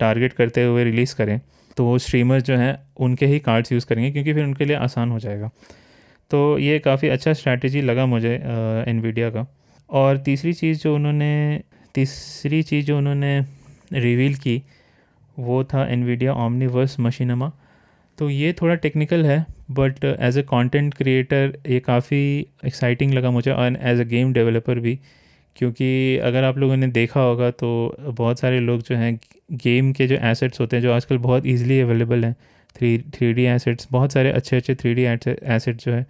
[0.00, 1.40] टारगेट करते हुए रिलीज़ करें
[1.76, 5.10] तो वो स्ट्रीमर्स जो हैं, उनके ही कार्ड्स यूज़ करेंगे, क्योंकि फिर उनके लिए आसान
[5.10, 5.50] हो जाएगा।
[6.30, 8.34] तो ये काफ़ी अच्छा स्ट्रैटेजी लगा मुझे
[8.88, 9.46] एनवीडिया का।
[9.90, 11.60] और तीसरी चीज़ जो उन्होंने,
[11.94, 13.40] तीसरी चीज़ जो उन्होंने
[13.94, 14.62] रिवील की,
[15.36, 17.50] वो था एन एनवीडिया ओमनीवर्स मशीनमा
[18.18, 22.20] तो ये थोड़ा टेक्निकल है but as a content creator ये काफ़ी
[22.66, 24.98] एक्साइटिंग लगा मुझे और एज अ गेम डेवलपर भी।
[25.58, 29.20] क्योंकि अगर आप लोगों ने देखा होगा तो बहुत सारे लोग जो हैं
[29.52, 32.36] गेम के जो एसेट्स होते हैं जो आजकल बहुत ईजिली अवेलेबल हैं
[32.76, 36.06] थ्री थ्री डी एसेट्स बहुत सारे अच्छे अच्छे थ्री डी एसेट जो है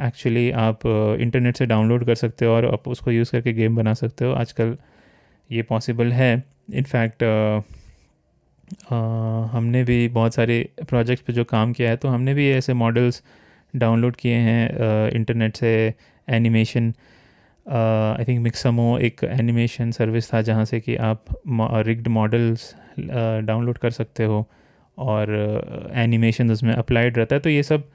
[0.00, 0.80] एक्चुअली आप
[1.20, 4.24] इंटरनेट uh, से डाउनलोड कर सकते हो और आप उसको यूज़ करके गेम बना सकते
[4.24, 4.76] हो। आजकल
[5.52, 6.42] ये पॉसिबल है।
[6.74, 7.22] इनफैक्ट
[9.52, 13.22] हमने भी बहुत सारे प्रोजेक्ट्स पे जो काम किया है तो हमने भी ऐसे मॉडल्स
[13.76, 14.68] डाउनलोड किए हैं
[15.10, 15.94] इंटरनेट से
[16.28, 16.94] एनिमेशन
[17.68, 21.24] आई थिंक मिक्समो एक एनिमेशन सर्विस था जहाँ से कि आप
[21.86, 24.46] रिग्ड मॉडल्स डाउनलोड कर सकते हो
[24.98, 25.30] और
[25.94, 27.88] एनिमेशन उसमें अप्लाइड रहता है। तो ये सब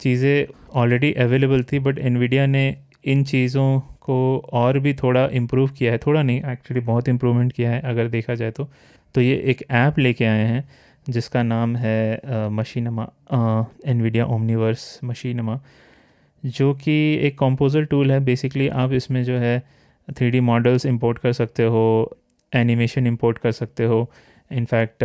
[0.00, 2.64] चीज़ें ऑलरेडी अवेलेबल थी बट एनवीडिया ने
[3.04, 4.16] इन चीज़ों को
[4.52, 8.34] और भी थोड़ा इम्प्रूव किया है। थोड़ा नहीं एक्चुअली बहुत इम्प्रूवमेंट किया है अगर देखा
[8.34, 8.68] जाए तो।
[9.14, 10.68] तो ये एक ऐप लेके आए हैं,
[11.06, 13.08] जिसका नाम है मशीनमा
[13.86, 15.60] एनवीडिया ओमनीवर्स मशीनमा
[16.46, 18.20] जो कि एक कंपोजर टूल है.
[18.20, 19.62] बेसिकली आप इसमें जो है
[20.10, 21.82] थ्री मॉडल्स इंपोर्ट कर सकते हो
[22.54, 24.10] एनिमेशन इंपोर्ट कर सकते हो.
[24.52, 25.02] इनफैक्ट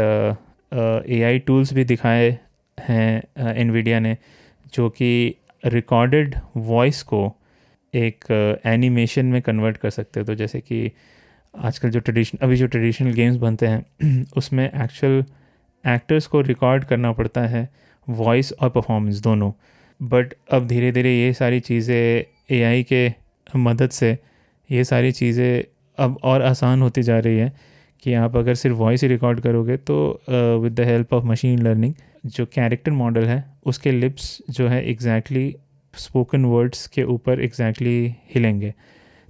[1.09, 2.37] ए आई टूल्स भी दिखाए
[2.77, 4.17] हैं एनवीडिया ने,
[4.73, 7.35] जो कि रिकॉर्डेड वॉइस को
[7.93, 8.25] एक
[8.65, 10.25] एनिमेशन में कन्वर्ट कर सकते हो.
[10.25, 10.91] तो जैसे कि
[11.57, 15.23] आजकल जो ट्रेडिशन अभी जो ट्रेडिशनल गेम्स बनते हैं, उसमें एक्चुअल
[15.85, 17.69] एक्टर्स को रिकॉर्ड करना पड़ता है
[18.09, 19.51] वॉइस और परफॉर्मेंस दोनों.
[19.99, 23.07] बट अब धीरे धीरे ये सारी चीज़ें एआई के
[23.55, 24.17] मदद से,
[24.69, 25.63] ये सारी चीज़ें
[25.97, 27.51] अब और आसान होती जा रही है
[28.03, 29.97] कि आप अगर सिर्फ़ वॉइस ही रिकॉर्ड करोगे तो
[30.63, 31.93] with the help of machine learning
[32.25, 35.55] जो कैरेक्टर मॉडल है, उसके लिप्स जो है एग्जैक्टली
[35.93, 38.73] स्पोकन वर्ड्स के ऊपर एग्जैक्टली हिलेंगे।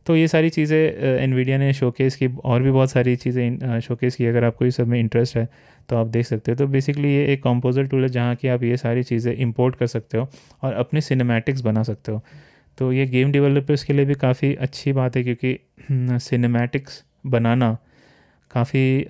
[0.05, 0.77] तो ये सारी चीज़ें
[1.13, 4.87] एनवीडिया ने शोकेस की, और भी बहुत सारी चीज़ें शोकेस की, अगर आपको इस सब
[4.87, 5.47] में इंटरेस्ट है
[5.89, 8.63] तो आप देख सकते हो। तो बेसिकली ये एक कंपोजर टूल है जहाँ की आप
[8.63, 10.27] ये सारी चीज़ें इंपोर्ट कर सकते हो
[10.63, 12.21] और अपने सिनेमैटिक्स बना सकते हो।
[12.77, 15.57] तो ये गेम डेवलपर्स के लिए भी काफ़ी अच्छी बात है क्योंकि
[15.91, 17.77] सिनेमैटिक्स बनाना
[18.51, 19.07] काफ़ी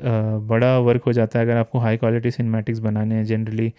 [0.50, 3.72] बड़ा वर्क हो जाता है अगर आपको हाई क्वालिटी सिनेमैटिक्स बनाने हैं। जनरली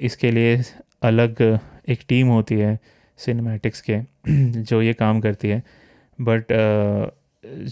[0.00, 0.62] इसके लिए
[1.02, 1.42] अलग
[1.88, 2.78] एक टीम होती है
[3.18, 5.62] सिनेमैटिक्स के, जो ये काम करती है।
[6.18, 6.46] बट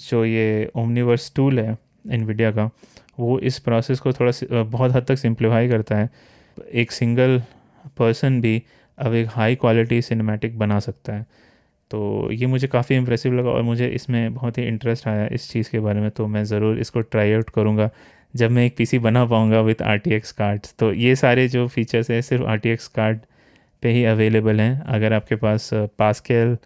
[0.03, 1.77] जो ये ओमनीवर्स टूल है
[2.11, 2.71] इनविडिया का
[3.18, 6.09] वो इस प्रोसेस को थोड़ा बहुत हद तक सिंप्लीफाई करता है।
[6.74, 7.40] एक सिंगल
[7.98, 8.62] पर्सन भी
[8.98, 11.26] अब एक हाई क्वालिटी सिनेमैटिक बना सकता है।
[11.90, 15.70] तो ये मुझे काफ़ी इम्प्रेसिव लगा और मुझे इसमें बहुत ही इंटरेस्ट आया इस चीज़
[15.70, 17.90] के बारे में तो मैं ज़रूर इसको ट्राई आउट करूँगा।
[18.35, 21.66] जब मैं एक पीसी बना पाऊँगा with R T X cards तो ये सारे जो
[21.68, 23.20] फीचर्स हैं सिर्फ़ आर टी एक्स कार्ड
[23.83, 26.57] पे ही अवेलेबल हैं। अगर आपके पास पासकेल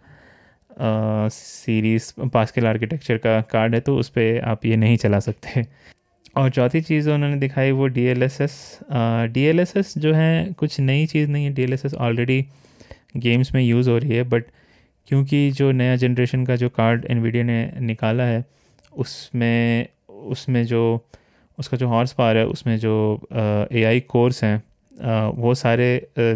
[1.31, 5.65] सीरीज़ पास्केल आर्किटेक्चर का कार्ड है तो उस पर आप ये नहीं चला सकते।
[6.35, 8.57] और चौथी चीज़ उन्होंने दिखाई वो D L S S
[9.33, 11.93] D L S S जो है कुछ नई चीज़ नहीं है D L S S
[11.93, 12.45] already
[13.17, 14.45] games में यूज़ हो रही है बट
[15.07, 18.43] क्योंकि जो नया जनरेशन का जो कार्ड एनवीडिया ने निकाला है
[18.97, 20.83] उसमें उसमें जो
[21.57, 22.95] उसका जो हॉर्स पावर है उसमें जो
[23.33, 24.61] ए आई कोर्स हैं
[25.35, 26.33] वो सारे आ,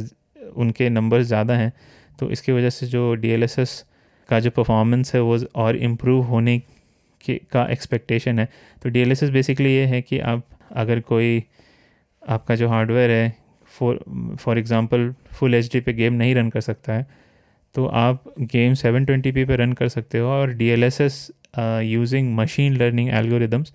[0.56, 1.72] उनके नंबर्स ज़्यादा हैं
[2.20, 3.84] तो इसकी वजह से जो डी एल एस एस
[4.30, 6.62] का जो परफॉर्मेंस है वो और इम्प्रूव होने
[7.26, 8.48] के, का एक्सपेक्टेशन है।
[8.84, 11.44] तो DLSS बेसिकली ये है कि आप, अगर कोई
[12.24, 13.36] आपका जो हार्डवेयर है
[13.72, 14.00] for
[14.40, 17.08] for example full HD पे गेम नहीं रन कर सकता है
[17.76, 23.74] तो आप गेम 720p पे रन कर सकते हो और as using machine learning algorithms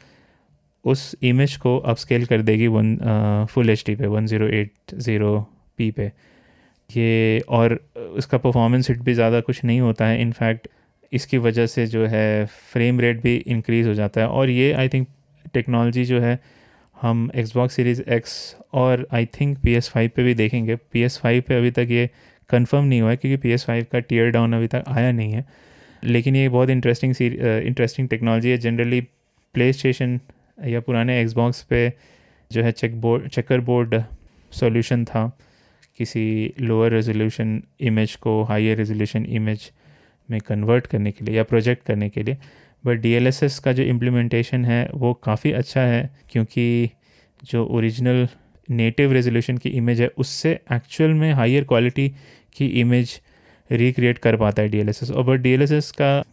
[0.85, 2.97] उस इमेज को अपस्केल कर देगी वन
[3.51, 5.39] फुल एचडी पे one zero eight zero
[5.79, 6.11] p पे।
[6.91, 10.69] ये, और उसका परफॉर्मेंस हिट भी ज़्यादा कुछ नहीं होता है। इनफैक्ट
[11.13, 14.89] इसकी वजह से जो है फ्रेम रेट भी इंक्रीज़ हो जाता है। और ये आई
[14.89, 15.07] थिंक
[15.55, 16.39] टेक्नोलॉजी जो है,
[16.97, 21.19] हम एक्सबॉक्स सीरीज़ एक्स और I think P S five पर भी देखेंगे। पी एस
[21.19, 22.09] फाइव पर अभी तक ये
[22.51, 25.33] कंफर्म नहीं हुआ है, क्योंकि पी एस फाइव का टीयर डाउन अभी तक आया नहीं
[25.33, 25.45] है।
[26.03, 29.01] लेकिन ये बहुत इंटरेस्टिंग सी इंटरेस्टिंग टेक्नोलॉजी है। जनरली
[29.55, 30.19] प्ले स्टेशन
[30.67, 31.93] या पुराने एक्सबॉक्स पे
[32.51, 34.03] जो है check board checker board
[34.53, 35.27] solution था।
[35.99, 39.71] किसी लोअर रेजोल्यूशन इमेज को हायर रेजोल्यूशन इमेज
[40.31, 42.37] में कन्वर्ट करने के लिए या प्रोजेक्ट करने के लिए।
[42.87, 43.31] बट डी
[43.65, 46.91] का जो इम्प्लीमेंटेशन है वो काफ़ी अच्छा है क्योंकि
[47.45, 48.29] जो ओरिजिनल
[48.71, 52.09] नेटिव रेजोल्यूशन की इमेज है उससे एक्चुअल में हायर क्वालिटी
[52.57, 53.21] की इमेज
[53.73, 56.25] रिक्रिएट कर पाता है DLSS और बट डी का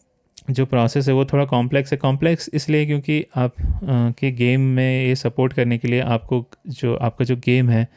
[0.49, 5.07] जो प्रोसेस है वो थोड़ा कॉम्प्लेक्स है। कॉम्प्लेक्स इसलिए क्योंकि आप आ, के गेम में
[5.07, 7.87] ये सपोर्ट करने के लिए आपको जो आपका जो गेम है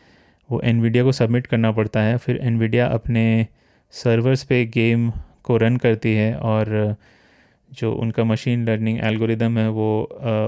[0.51, 3.47] वो एनवीडिया को सबमिट करना पड़ता है। फिर एनवीडिया अपने
[3.91, 5.13] सर्वर्स पे गेम
[5.45, 6.97] को रन करती है और
[7.73, 10.03] जो उनका मशीन लर्निंग एल्गोरिदम है वो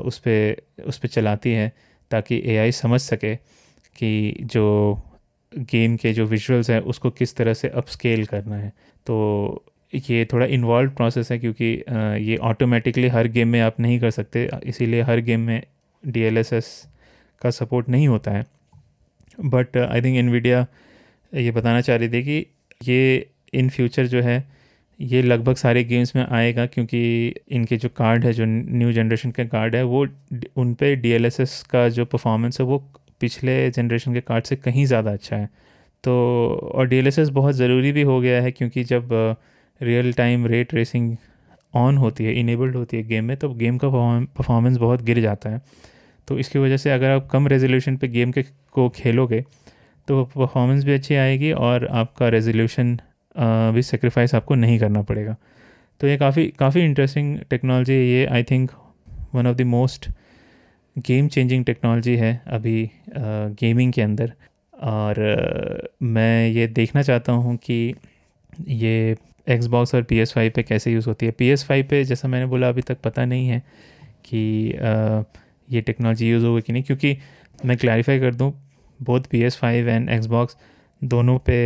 [0.06, 1.72] उस पर उस पर चलाती है
[2.10, 3.34] ताकि एआई समझ सके
[3.96, 5.02] कि जो
[5.52, 8.72] गेम के जो विजुअल्स हैं उसको किस तरह से अपस्केल करना है।
[9.06, 11.64] तो ये थोड़ा इन्वॉल्व प्रोसेस है क्योंकि
[12.24, 15.62] ये ऑटोमेटिकली हर गेम में आप नहीं कर सकते, इसीलिए हर गेम में
[16.04, 16.30] डी
[17.42, 18.46] का सपोर्ट नहीं होता है।
[19.40, 20.66] बट आई थिंक इनवीडिया
[21.32, 22.46] ये बताना चाह रही थी कि
[22.88, 24.51] ये इन फ्यूचर जो है
[25.02, 27.00] ये लगभग सारे गेम्स में आएगा क्योंकि
[27.50, 30.06] इनके जो कार्ड है, जो न्यू जनरेशन के कार्ड है, वो
[30.56, 31.18] उन पर डी
[31.70, 32.78] का जो परफॉर्मेंस है, वो
[33.20, 35.48] पिछले जनरेशन के कार्ड से कहीं ज़्यादा अच्छा है।
[36.04, 36.12] तो
[36.74, 39.08] और DLSS बहुत ज़रूरी भी हो गया है क्योंकि जब
[39.80, 41.14] real time ray tracing
[41.74, 45.50] on होती है इनेबल्ड होती है गेम में तो गेम का परफॉर्मेंस बहुत गिर जाता
[45.50, 45.60] है।
[46.28, 49.44] तो इसकी वजह से अगर आप कम रेजोल्यूशन पे गेम के, को खेलोगे
[50.08, 52.98] तो परफॉर्मेंस भी अच्छी आएगी और आपका रेजोल्यूशन
[53.36, 55.36] भी सेक्रीफाइस आपको नहीं करना पड़ेगा।
[56.00, 58.70] तो ये काफ़ी काफ़ी इंटरेस्टिंग टेक्नोलॉजी है ये। I think
[59.34, 60.08] one of the most
[60.96, 64.32] game changing technology है अभी गेमिंग के अंदर।
[64.74, 67.94] और मैं ये देखना चाहता हूँ कि
[68.60, 69.16] ये
[69.46, 72.28] एक्सबॉक्स और पी एस फाइव पर कैसे यूज़ होती है। पी एस फाइव पर जैसा
[72.28, 73.62] मैंने बोला अभी तक पता नहीं है
[74.24, 74.38] कि
[75.68, 77.16] ये टेक्नोलॉजी यूज़ होगी कि नहीं। क्योंकि
[77.64, 78.52] मैं क्लैरिफाई कर दूँ
[79.00, 80.56] both P S five and Xbox
[81.02, 81.58] दोनों पे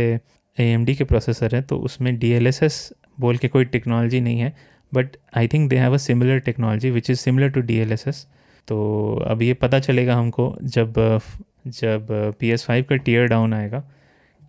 [0.59, 3.65] ए एम डी के प्रोसेसर हैं तो उसमें डी एल एस एस बोल के कोई
[3.65, 4.55] टेक्नोलॉजी नहीं है
[4.93, 8.07] but I think they have a similar technology which is similar to D L S
[8.07, 8.27] S
[8.67, 8.77] तो
[9.27, 11.19] अब ये पता चलेगा हमको जब
[11.67, 12.07] जब
[12.39, 13.79] पी एस फाइव का टीयर डाउन आएगा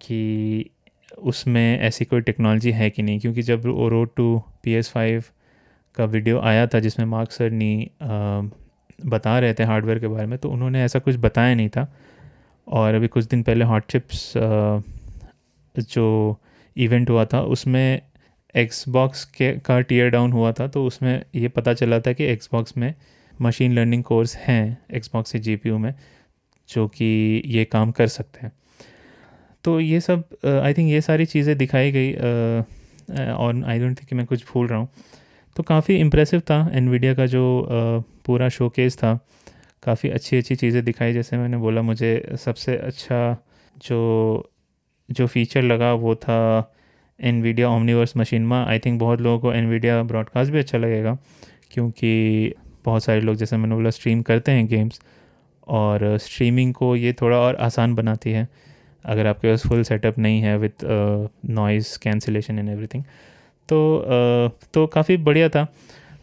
[0.02, 0.70] कि
[1.22, 5.24] उसमें ऐसी कोई टेक्नोलॉजी है कि नहीं, क्योंकि जब वो road to P S five
[5.94, 7.90] का वीडियो आया था जिसमें मार्क सर नी
[9.06, 11.92] बता रहे थे हार्डवेयर के बारे में तो उन्होंने ऐसा कुछ बताया नहीं था।
[12.68, 14.32] और अभी कुछ दिन पहले हॉट चिप्स
[15.80, 16.40] जो
[16.76, 18.00] इवेंट हुआ था, उसमें
[18.54, 22.76] एक्सबॉक्स के, का टीयर डाउन हुआ था तो उसमें ये पता चला था कि एक्सबॉक्स
[22.76, 22.94] में
[23.32, 25.94] मशीन लर्निंग कोर्स हैं एक्सबॉक्स के जी में,
[26.68, 28.52] जो कि ये काम कर सकते हैं।
[29.64, 34.26] तो ये सब आई थिंक ये सारी चीज़ें दिखाई गई और आई डोंट थिंक मैं
[34.26, 34.88] कुछ भूल रहा हूँ।
[35.56, 37.64] तो काफ़ी इम्प्रेसिव था एनवीडिया का जो
[38.26, 39.14] पूरा शोकेस था।
[39.82, 43.36] काफ़ी अच्छी अच्छी चीज़ें दिखाई, जैसे मैंने बोला, मुझे सबसे अच्छा
[43.76, 44.50] जो
[45.10, 46.38] जो फीचर लगा वो था
[47.20, 51.16] एनवीडिया ओमनीवर्स मशीन में। आई थिंक बहुत लोगों को एनवीडिया ब्रॉडकास्ट भी अच्छा लगेगा
[51.70, 55.00] क्योंकि बहुत सारे लोग जैसे मैंने बोला स्ट्रीम करते हैं गेम्स
[55.68, 58.46] और स्ट्रीमिंग को ये थोड़ा और आसान बनाती है।
[59.04, 60.84] अगर आपके पास फुल सेटअप नहीं है with
[61.50, 63.04] noise cancellation and everything
[63.68, 65.66] तो uh, तो काफ़ी बढ़िया था।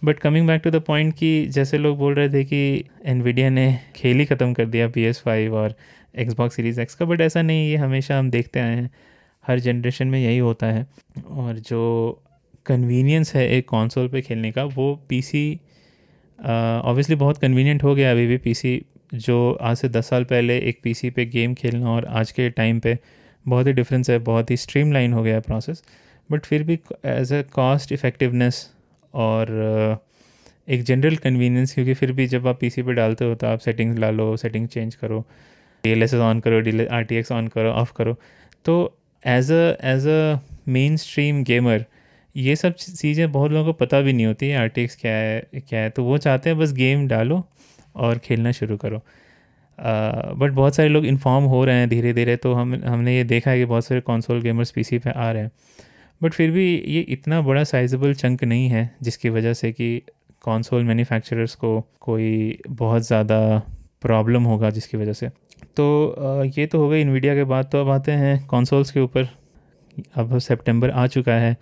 [0.06, 3.80] But coming back to the point कि जैसे लोग बोल रहे थे कि एनवीडिया ने
[3.95, 5.74] खेल ही ख़त्म कर दिया पी एस फाइव और
[6.15, 8.89] एक्सबॉक्स सीरीज़ एक्स का बट ऐसा नहीं ये हमेशा हम देखते आए हैं।
[9.45, 10.86] हर जनरेशन में यही होता है।
[11.21, 12.21] और जो
[12.65, 15.60] कन्वीनियंस है एक कॉन्सोल पे खेलने का, वो पीसी
[16.39, 18.82] ऑब्वियसली बहुत कन्वीनियंट हो गया अभी भी पीसी
[19.13, 22.80] जो आज से दस साल पहले एक पीसी पे गेम खेलना और आज के टाइम
[22.80, 22.97] पे
[23.45, 25.84] बहुत ही डिफरेंस है, बहुत ही स्ट्रीमलाइन हो गया है प्रोसेस
[26.30, 28.69] बट फिर भी एज अ कॉस्ट इफ़ेक्टिवनेस
[29.13, 30.01] और
[30.67, 33.99] एक जनरल कन्वीनियंस क्योंकि फिर भी जब आप पीसी पे डालते हो तो आप सेटिंग्स
[33.99, 35.25] ला लो सेटिंग चेंज करो।
[35.86, 38.17] डी एल ऑन करो D R T X on करो ऑफ़ करो।
[38.65, 38.78] तो
[39.24, 40.39] as a as a
[40.98, 41.86] mainstream gamer
[42.36, 45.12] ये सब चीज़ें बहुत लोगों को पता भी नहीं होती है आर टी एक्स क्या
[45.13, 47.43] है क्या है। तो वो चाहते हैं बस गेम डालो
[47.98, 49.02] और खेलना शुरू करो।
[49.80, 53.24] बट uh, बहुत सारे लोग इन्फॉर्म हो रहे हैं धीरे धीरे तो हम हमने ये
[53.24, 55.52] देखा है कि बहुत सारे कॉन्सोल गेमर्स पीसी पे आ रहे हैं।
[56.21, 60.02] बट फिर भी ये इतना बड़ा साइजेबल चंक नहीं है जिसकी वजह से कि
[60.43, 63.39] कॉन्सोल मैन्युफैक्चरर्स को कोई बहुत ज़्यादा
[64.02, 65.30] प्रॉब्लम होगा जिसकी वजह से।
[65.78, 69.28] तो ये तो हो गई इन्वीडिया के बाद। तो अब आते हैं कॉन्सोल्स के ऊपर।
[70.15, 71.56] अब सितंबर आ चुका है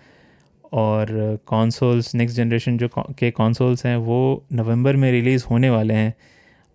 [0.74, 1.08] और
[1.46, 6.14] कॉन्सोल्स नेक्स्ट जनरेशन जो के कॉन्सोल्स हैं, वो नवंबर में रिलीज़ होने वाले हैं।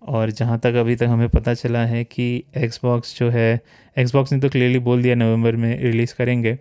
[0.03, 3.61] और जहाँ तक अभी तक हमें पता चला है कि एक्सबॉक्स जो है
[3.99, 6.57] एक्सबॉक्स ने तो क्लियरली बोल दिया नवंबर में रिलीज़ करेंगे।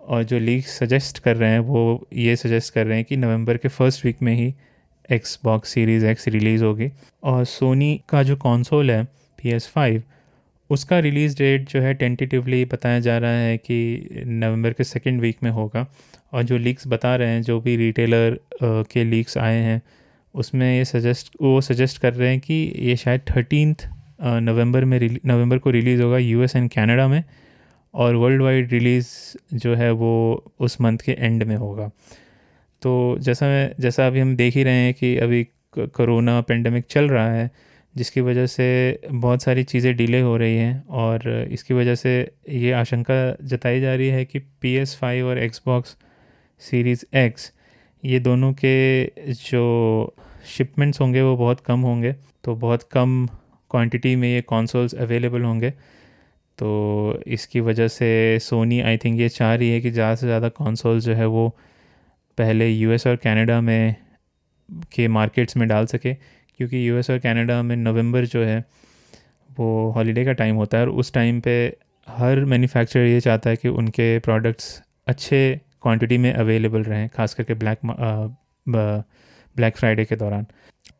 [0.00, 3.56] और जो लीग सजेस्ट कर रहे हैं, वो ये सजेस्ट कर रहे हैं कि नवंबर
[3.56, 4.54] के फ़र्स्ट वीक में ही
[5.12, 6.90] Xbox series X release होगी।
[7.24, 9.06] और सोनी का जो कॉन्सोल है
[9.46, 10.02] पी एस फाइव
[10.70, 13.76] उसका रिलीज़ डेट जो है टेंटेटिवली बताया जा रहा है कि
[14.26, 15.86] नवंबर के सेकेंड वीक में होगा।
[16.32, 19.80] और जो लीक्स बता रहे हैं, जो भी रिटेलर के लीक्स आए हैं,
[20.34, 23.86] उसमें ये सजेस्ट वो सजेस्ट कर रहे हैं कि ये शायद थर्टीनथ
[24.22, 27.22] नवंबर में नवंबर को रिलीज़ होगा यूएस एंड कनाडा में
[27.94, 29.08] और वर्ल्ड वाइड रिलीज़
[29.54, 30.12] जो है वो
[30.60, 31.90] उस मंथ के एंड में होगा।
[32.82, 35.46] तो जैसा मैं जैसा अभी हम देख ही रहे हैं कि अभी
[35.78, 37.50] कोरोना पेंडेमिक चल रहा है
[37.96, 38.66] जिसकी वजह से
[39.06, 42.12] बहुत सारी चीज़ें डिले हो रही हैं और इसकी वजह से
[42.50, 45.96] ये आशंका जताई जा रही है कि पी एस फाइव और एक्स बॉक्स
[46.62, 47.52] सीरीज़ एक्स
[48.02, 50.14] ये दोनों के जो
[50.48, 52.12] शिपमेंट्स होंगे वो बहुत कम होंगे
[52.44, 53.26] तो बहुत कम
[53.70, 55.70] क्वांटिटी में ये कॉन्सोल्स अवेलेबल होंगे।
[56.58, 60.48] तो इसकी वजह से सोनी आई थिंक ये चाह रही है कि ज़्यादा से ज़्यादा
[60.50, 61.48] कॉन्सोल्स जो है वो
[62.38, 63.96] पहले यूएस और कनाडा में
[64.92, 66.14] के मार्केट्स में डाल सके।
[66.58, 68.58] क्योंकि यूएस और कनाडा में नवंबर जो है,
[69.50, 71.56] वो हॉलीडे का टाइम होता है और उस टाइम पे
[72.08, 77.54] हर मैन्युफैक्चरर ये चाहता है कि उनके प्रोडक्ट्स अच्छे क्वांटिटी में अवेलेबल रहें, खास करके
[77.54, 77.78] ब्लैक
[79.56, 80.46] ब्लैक फ्राइडे के दौरान।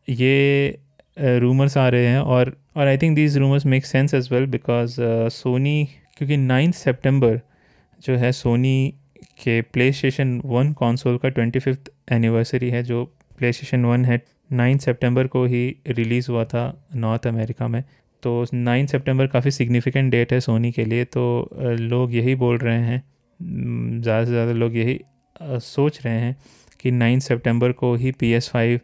[0.08, 0.78] ये
[1.16, 4.96] रूमर्स आ रहे हैं और और I think these rumours make sense as well because
[5.32, 7.40] Sony क्योंकि नाइन्थ सेप्टेम्बर
[8.00, 8.94] जो है सोनी
[9.42, 13.04] के प्ले स्टेशन वन कॉन्सोल का ट्वेंटी फिफ्थ एनिवर्सरी है, जो
[13.38, 17.82] प्ले स्टेशन वन है नाइन सितंबर को ही रिलीज़ हुआ था नॉर्थ अमेरिका में।
[18.22, 21.48] तो नाइन सितंबर काफ़ी सिग्निफिकेंट डेट है सोनी के लिए तो
[21.80, 23.02] लोग यही बोल रहे हैं
[23.40, 25.00] ज़्यादा से ज़्यादा लोग यही
[25.42, 26.36] सोच रहे हैं
[26.80, 28.80] कि नाइन सितंबर को ही पी एस फाइव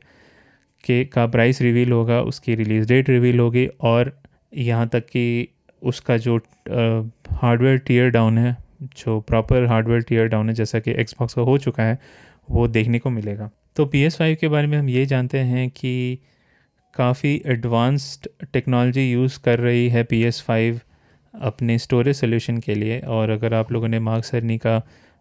[0.85, 4.13] के, का प्राइस रिवील होगा, उसकी रिलीज़ डेट रिवील होगी और
[4.55, 5.49] यहाँ तक कि
[5.83, 6.37] उसका जो
[7.33, 8.57] हार्डवेयर टीयर डाउन है,
[8.97, 11.99] जो प्रॉपर हार्डवेयर टीयर डाउन है, जैसा कि एक्सबॉक्स का हो चुका है,
[12.49, 15.69] वो देखने को मिलेगा। तो पी एस फाइव के बारे में हम ये जानते हैं
[15.71, 16.19] कि
[16.97, 20.81] काफ़ी एडवांस्ड टेक्नोलॉजी यूज़ कर रही है पी एस फाइव
[21.35, 24.77] अपने स्टोरेज सोल्यूशन के लिए। और अगर आप लोगों ने मार्क सरनी का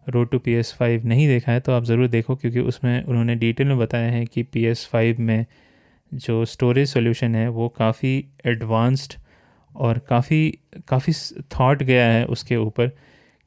[0.07, 3.35] road to P S five नहीं देखा है तो आप ज़रूर देखो, क्योंकि उसमें उन्होंने
[3.35, 5.45] डिटेल में बताया है कि पी एस फाइव में
[6.11, 9.13] जो स्टोरेज सोल्यूशन है, वो काफ़ी एडवांस्ड
[9.75, 11.13] और काफ़ी काफ़ी
[11.51, 12.91] थाट गया है उसके ऊपर।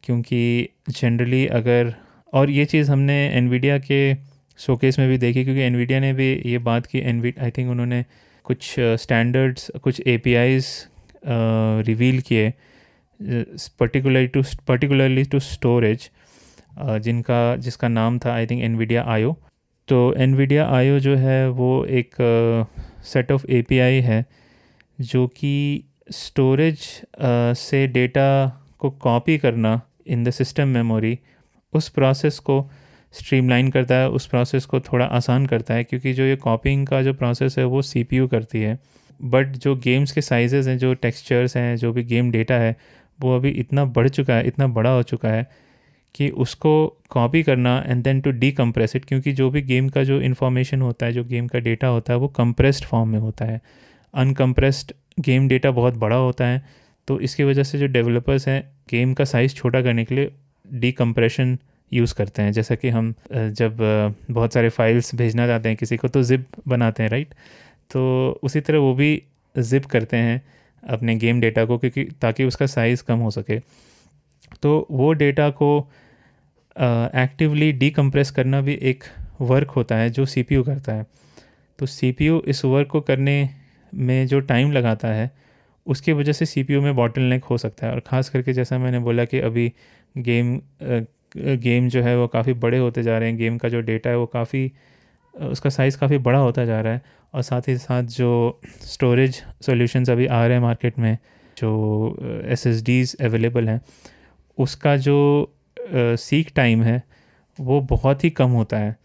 [0.05, 1.95] क्योंकि जनरली अगर,
[2.33, 4.15] और ये चीज़ हमने एनवीडिया के
[4.59, 8.05] शोकेस में भी देखी क्योंकि एनवीडिया ने भी ये बात की एनवी आई थिंक उन्होंने
[8.45, 10.17] कुछ स्टैंडर्ड्स कुछ ए
[11.87, 12.53] रिवील किए
[13.81, 16.11] particular to particularly to storage
[16.79, 19.37] जिनका जिसका नाम था आई थिंक एनवीडिया आयो
[19.89, 22.15] तो एनवीडिया आयो जो है वो एक
[23.05, 24.25] सेट ऑफ़ एपीआई है
[25.01, 31.19] जो कि स्टोरेज uh, से डेटा को कॉपी करना इन द सिस्टम मेमोरी
[31.73, 32.71] उस प्रोसेस को
[33.15, 37.03] स्ट्रीमलाइन करता है, उस प्रोसेस को थोड़ा आसान करता है, क्योंकि जो ये कॉपिंग का
[37.03, 38.79] जो प्रोसेस है, वो सीपीयू करती है।
[39.23, 42.77] बट जो गेम्स के साइजेज़ हैं, जो टेक्सचर्स हैं, जो भी गेम डेटा है,
[43.21, 45.47] वो अभी इतना बढ़ चुका है, इतना बड़ा हो चुका है
[46.15, 50.21] कि उसको कॉपी करना and then to D it क्योंकि जो भी गेम का जो
[50.21, 53.61] इन्फॉर्मेशन होता है, जो गेम का डेटा होता है, वो कंप्रेस्ड फॉर्म में होता है।
[54.15, 56.63] अनकम्प्रेस्ड गेम डेटा बहुत बड़ा होता है
[57.09, 60.31] तो इसकी वजह से जो डेवलपर्स हैं गेम का साइज़ छोटा करने के लिए
[60.73, 60.93] डी
[61.95, 63.77] यूज़ करते हैं। जैसा कि हम जब
[64.31, 67.35] बहुत सारे फाइल्स भेजना चाहते हैं, किसी को तो ज़िप बनाते हैं राइट
[67.91, 69.23] तो उसी तरह वो भी
[69.55, 70.43] ज़िप करते हैं
[70.83, 73.59] अपने गेम डेटा को क्योंकि, ताकि उसका साइज़ कम हो सके।
[74.63, 75.69] तो वो डेटा को
[76.77, 79.05] एक्टिवली डीकम्प्रेस करना भी एक
[79.41, 81.07] वर्क होता है, जो सीपीयू करता है।
[81.79, 83.49] तो सीपीयू इस वर्क को करने
[83.93, 85.31] में जो टाइम लगाता है,
[85.87, 88.99] उसकी वजह से सीपीयू में बॉटल नेक हो सकता है। और ख़ास करके जैसा मैंने
[89.01, 89.73] बोला कि अभी
[90.15, 90.57] गेम
[91.37, 94.17] गेम जो है वो काफ़ी बड़े होते जा रहे हैं। गेम का जो डेटा है
[94.17, 94.71] वो काफ़ी,
[95.35, 97.03] उसका साइज़ काफ़ी बड़ा होता जा रहा है
[97.35, 101.17] और साथ ही साथ जो स्टोरेज सॉल्यूशंस अभी आ रहे हैं मार्केट में,
[101.57, 103.81] जो एस एस डीज अवेलेबल हैं,
[104.59, 105.17] उसका जो
[106.19, 107.03] सीक टाइम है
[107.59, 108.97] वो बहुत ही कम होता है।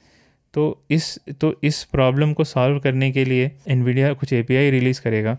[0.53, 5.37] तो इस तो इस प्रॉब्लम को सॉल्व करने के लिए एनवीडिया कुछ एपीआई रिलीज़ करेगा,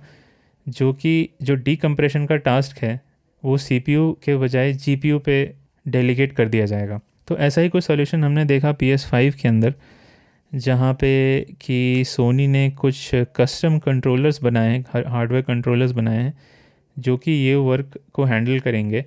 [0.66, 3.00] जो कि, जो डीकम्प्रेशन का टास्क है,
[3.42, 5.54] वो सीपीयू के बजाय जीपीयू पे
[5.90, 9.48] डेलीगेट कर दिया जाएगा। तो ऐसा ही कोई सोल्यूशन हमने देखा पी एस फाइव के
[9.48, 9.74] अंदर,
[10.52, 16.32] जहाँ पे कि सोनी ने कुछ कस्टम कंट्रोलर्स बनाए हैं हार्डवेयर कंट्रोलर्स बनाए हैं,
[16.96, 19.04] जो कि ये वर्क को हैंडल करेंगे।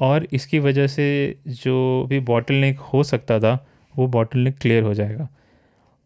[0.00, 1.06] और इसकी वजह से
[1.48, 5.28] जो भी बॉटल नेक हो सकता था, वो बॉटल नेक क्लियर हो जाएगा।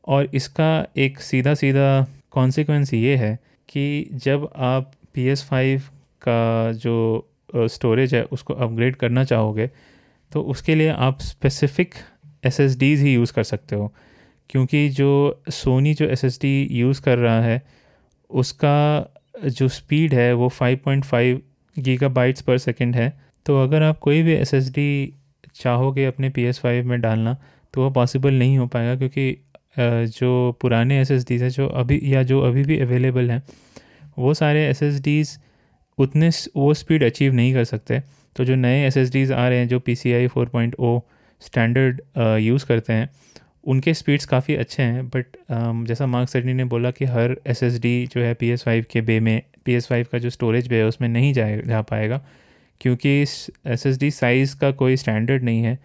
[0.08, 3.38] और इसका एक सीधा सीधा कॉन्सिक्वेंस ये है
[3.68, 5.82] कि जब आप पी एस फाइव
[6.22, 9.70] का जो स्टोरेज है, उसको अपग्रेड करना चाहोगे
[10.32, 11.94] तो उसके लिए आप स्पेसिफिक
[12.44, 13.92] एस ही यूज़ कर सकते हो।
[14.50, 17.62] क्योंकि जो सोनी जो एसएसडी यूज़ कर रहा है,
[18.30, 19.14] उसका
[19.46, 21.40] जो स्पीड है वो 5.5
[21.76, 23.08] गीगाबाइट्स पर सेकंड है।
[23.46, 25.14] तो अगर आप कोई भी एसएसडी
[25.54, 27.36] चाहोगे अपने पी एस में डालना
[27.74, 29.36] तो वो पॉसिबल नहीं हो पाएगा क्योंकि
[30.12, 33.42] जो पुराने एस एस डीज़ हैं, जो अभी या जो अभी भी अवेलेबल हैं,
[34.18, 35.36] वो सारे एस एस डीज़
[35.98, 38.00] उतने वो स्पीड अचीव नहीं कर सकते।
[38.38, 38.96] तो जो नए एस
[39.32, 40.98] आ रहे हैं, जो P C I four point O
[41.42, 42.00] standard
[42.40, 43.08] use करते हैं,
[43.64, 45.36] उनके स्पीड्स काफ़ी अच्छे हैं बट
[45.86, 49.18] जैसा मार्क सर्नी ने बोला कि हर एसएसडी जो है पी एस फाइव के बे
[49.20, 52.20] में पी एस फाइव का जो स्टोरेज बे है, उसमें नहीं जाए, जा पाएगा,
[52.80, 55.78] क्योंकि एस एस डी साइज़ का कोई स्टैंडर्ड नहीं है।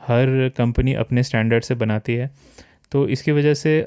[0.00, 2.30] हर कंपनी अपने स्टैंडर्ड से बनाती है।
[2.92, 3.86] तो इसकी वजह से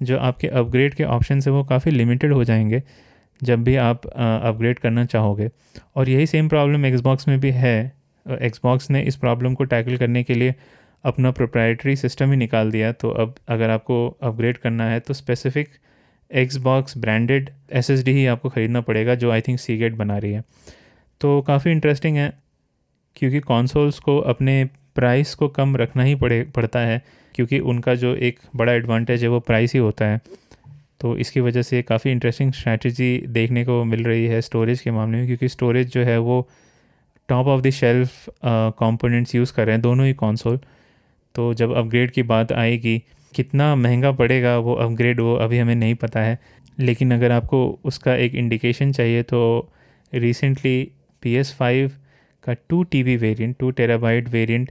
[0.00, 2.82] जो आपके अपग्रेड के ऑप्शन है, वो काफ़ी लिमिटेड हो जाएँगे।
[3.40, 5.48] जब भी आप अपग्रेड करना चाहोगे।
[5.96, 7.92] और यही सेम प्रॉब्लम एक्सबॉक्स में भी है।
[8.26, 10.54] एक्सबॉक्स ने इस प्रॉब्लम को टैकल करने के लिए
[11.04, 15.68] अपना प्रोप्राइटरी सिस्टम ही निकाल दिया। तो अब अगर आपको अपग्रेड करना है तो स्पेसिफिक
[16.30, 20.42] एक्सबॉक्स ब्रांडेड एसएसडी ही आपको ख़रीदना पड़ेगा, जो आई थिंक सी बना रही है।
[21.20, 22.32] तो काफ़ी इंटरेस्टिंग है,
[23.16, 24.64] क्योंकि कॉन्सोल्स को अपने
[24.94, 27.02] प्राइस को कम रखना ही पड़े, पड़ता है,
[27.34, 30.20] क्योंकि उनका जो एक बड़ा एडवांटेज है, वो प्राइस ही होता है।
[31.00, 35.18] तो इसकी वजह से काफ़ी इंटरेस्टिंग स्ट्रैटेजी देखने को मिल रही है स्टोरेज के मामले
[35.18, 36.48] में, क्योंकि स्टोरेज जो है वो
[37.28, 40.58] top of the shelf components use कर रहे हैं दोनों ही कॉन्सोल
[41.34, 42.98] तो जब अपग्रेड की बात आएगी,
[43.34, 46.38] कितना महँगा पड़ेगा वो अपग्रेड वो अभी हमें नहीं पता है।
[46.78, 49.40] लेकिन अगर आपको उसका एक इंडिकेशन चाहिए तो
[50.12, 50.90] रिसेंटली
[51.22, 51.90] पी एस फाइव
[52.44, 54.70] का two T B variant two terabyte variant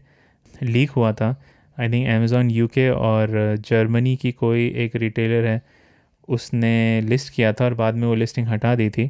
[0.64, 1.30] leak हुआ था।
[1.78, 5.62] आई थिंक अमेज़ॉन यूके और जर्मनी की कोई एक रिटेलर है
[6.28, 9.10] उसने लिस्ट किया था और बाद में वो लिस्टिंग हटा दी थी।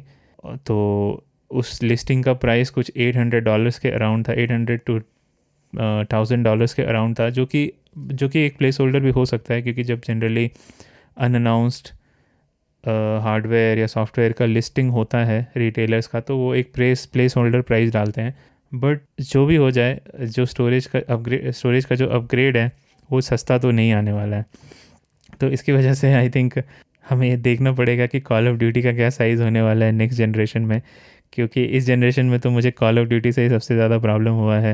[0.66, 4.98] तो उस लिस्टिंग का प्राइस कुछ 800 डॉलर्स के अराउंड था 800 टू
[6.12, 9.54] थाउज़ेंड डॉलर्स के अराउंड था, जो कि जो कि एक प्लेस होल्डर भी हो सकता
[9.54, 10.50] है, क्योंकि जब जनरली
[11.16, 11.88] अनअनाउंस्ड
[13.22, 17.60] हार्डवेयर या सॉफ्टवेयर का लिस्टिंग होता है रिटेलर्स का तो वो एक प्लेस प्लेस होल्डर
[17.62, 18.36] प्राइस डालते हैं।
[18.72, 22.70] बट जो भी हो जाए, जो स्टोरेज का अपग्रेड स्टोरेज का जो अपग्रेड है,
[23.10, 24.46] वो सस्ता तो नहीं आने वाला है।
[25.40, 26.58] तो इसकी वजह से आई थिंक
[27.08, 30.62] हमें देखना पड़ेगा कि कॉल ऑफ़ ड्यूटी का क्या साइज़ होने वाला है नेक्स्ट जनरेशन
[30.62, 30.80] में।
[31.32, 34.58] क्योंकि इस जनरेशन में तो मुझे कॉल ऑफ़ ड्यूटी से ही सबसे ज़्यादा प्रॉब्लम हुआ
[34.58, 34.72] है।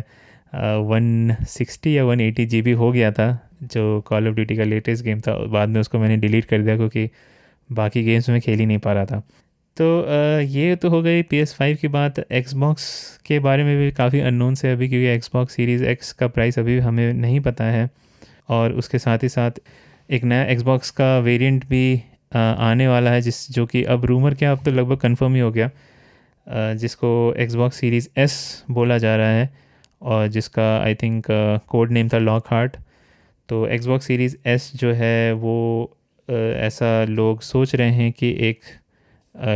[0.54, 4.64] वन सिक्सटी या वन एटी जी बी हो गया था, जो कॉल ऑफ़ ड्यूटी का
[4.64, 7.08] लेटेस्ट गेम था। बाद में उसको मैंने डिलीट कर दिया क्योंकि
[7.70, 9.22] बाकी गेम्स में खेल ही नहीं पा रहा था।
[9.76, 9.84] तो
[10.42, 12.86] ये तो हो गई पी एस फाइव की बात। एक्सबॉक्स
[13.26, 16.78] के बारे में भी काफ़ी अननोन से अभी, क्योंकि एक्सबॉक्स सीरीज़ एक्स का प्राइस अभी
[16.78, 17.88] हमें नहीं पता है।
[18.48, 19.60] और उसके साथ ही साथ
[20.10, 22.02] एक नया एक्सबॉक्स का वेरिएंट भी
[22.36, 25.50] आने वाला है जिस जो कि अब रूमर क्या अब तो लगभग कंफर्म ही हो
[25.52, 25.70] गया।
[26.74, 29.48] जिसको एक्सबॉक्स सीरीज़ एस बोला जा रहा है
[30.02, 31.26] और जिसका आई थिंक
[31.68, 32.76] कोड नेम था लॉक हार्ट
[33.48, 35.56] तो एक्सबॉक्स सीरीज़ एस जो है वो
[36.28, 38.60] uh, ऐसा लोग सोच रहे हैं कि एक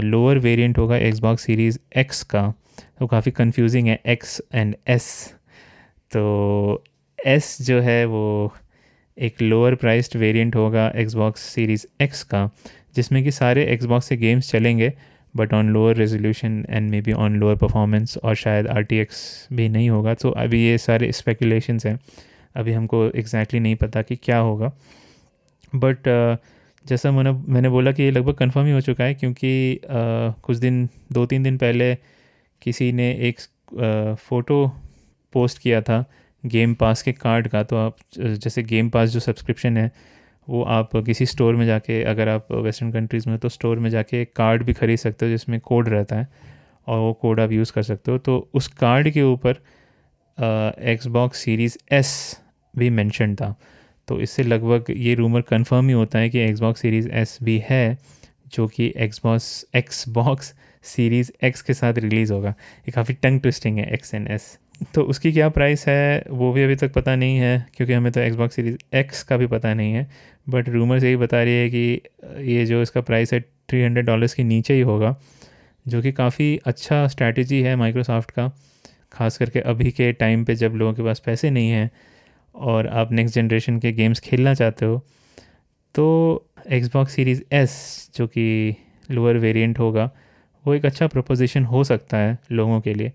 [0.05, 2.53] लोअर वेरिएंट होगा एक्सबॉक्स सीरीज़ एक्स का।
[2.99, 5.35] तो काफ़ी कंफ्यूजिंग है एक्स एंड एस
[6.11, 6.85] तो
[7.19, 8.53] एस जो है वो
[9.19, 12.51] एक लोअर प्राइस्ड वेरिएंट होगा एक्सबॉक्स सीरीज़ एक्स का
[12.97, 14.93] जिसमें कि सारे एक्सबॉक्स से गेम्स चलेंगे
[15.37, 20.15] but on lower resolution and maybe on lower performance और शायद आरटीएक्स भी नहीं होगा।
[20.15, 22.01] तो अभी ये सारे स्पेकुलेशंस हैं।
[22.57, 24.73] अभी हमको एग्जैक्टली exactly नहीं पता कि क्या होगा।
[25.75, 26.43] बट uh,
[26.87, 30.57] जैसा मैंने मैंने बोला कि ये लगभग कंफर्म ही हो चुका है क्योंकि uh, कुछ
[30.57, 31.95] दिन दो तीन दिन पहले
[32.63, 33.41] किसी ने एक
[34.17, 34.91] फ़ोटो uh,
[35.33, 36.05] पोस्ट किया था
[36.45, 39.91] गेम पास के कार्ड का तो आप, जैसे गेम पास जो सब्सक्रिप्शन है,
[40.49, 44.21] वो आप किसी स्टोर में जाके, अगर आप वेस्टर्न कंट्रीज़ में तो स्टोर में जाके
[44.23, 46.29] एक कार्ड भी ख़रीद सकते हो, जिसमें कोड रहता है,
[46.87, 49.61] और वो कोड आप यूज़ कर सकते हो। तो उस कार्ड के ऊपर
[50.39, 52.41] एक्सबॉक्स सीरीज़ एस
[52.75, 53.55] भी मैंशन था।
[54.09, 57.99] तो इससे लगभग ये रूमर कंफर्म ही होता है कि एक्सबॉक्स सीरीज़ एस भी है,
[58.53, 63.87] जो कि एक्सबॉक्स एक्सबॉक्स सीरीज़ एक्स के साथ रिलीज़ होगा। ये काफ़ी टंग ट्विस्टिंग है
[63.95, 64.59] एक्स एंड एस
[64.95, 68.21] तो उसकी क्या प्राइस है, वो भी अभी तक पता नहीं है, क्योंकि हमें तो
[68.21, 70.09] एक्सबॉक्स सीरीज़ एक्स का भी पता नहीं है
[70.47, 74.35] बट रूमर्स यही बता रही है कि ये जो इसका प्राइस है थ्री हंड्रेड डॉलर्स
[74.35, 75.15] के नीचे ही होगा,
[75.87, 78.49] जो कि काफ़ी अच्छा स्ट्रैटेजी है माइक्रोसॉफ्ट का,
[79.13, 81.91] ख़ास करके अभी के टाइम पे जब लोगों के पास पैसे नहीं हैं,
[82.55, 85.03] और आप नेक्स्ट जनरेशन के गेम्स खेलना चाहते हो
[85.95, 88.77] तो एक्सबॉक्स सीरीज़ एस जो कि
[89.11, 90.11] लोअर वेरिएंट होगा,
[90.65, 93.13] वो एक अच्छा प्रपोजिशन हो सकता है लोगों के लिए।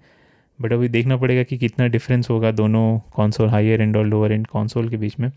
[0.63, 4.47] बट अभी देखना पड़ेगा कि कितना डिफरेंस होगा दोनों कॉन्सोल हाइयर एंड और लोअर एंड
[4.47, 5.31] कॉन्सोल के बीच में।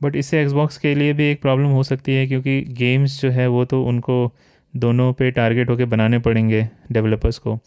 [0.00, 3.46] बट इससे एक्सबॉक्स के लिए भी एक प्रॉब्लम हो सकती है क्योंकि गेम्स जो है
[3.48, 4.32] वो तो उनको
[4.74, 7.58] दोनों पे टारगेट होकर बनाने पड़ेंगे डेवलपर्स को।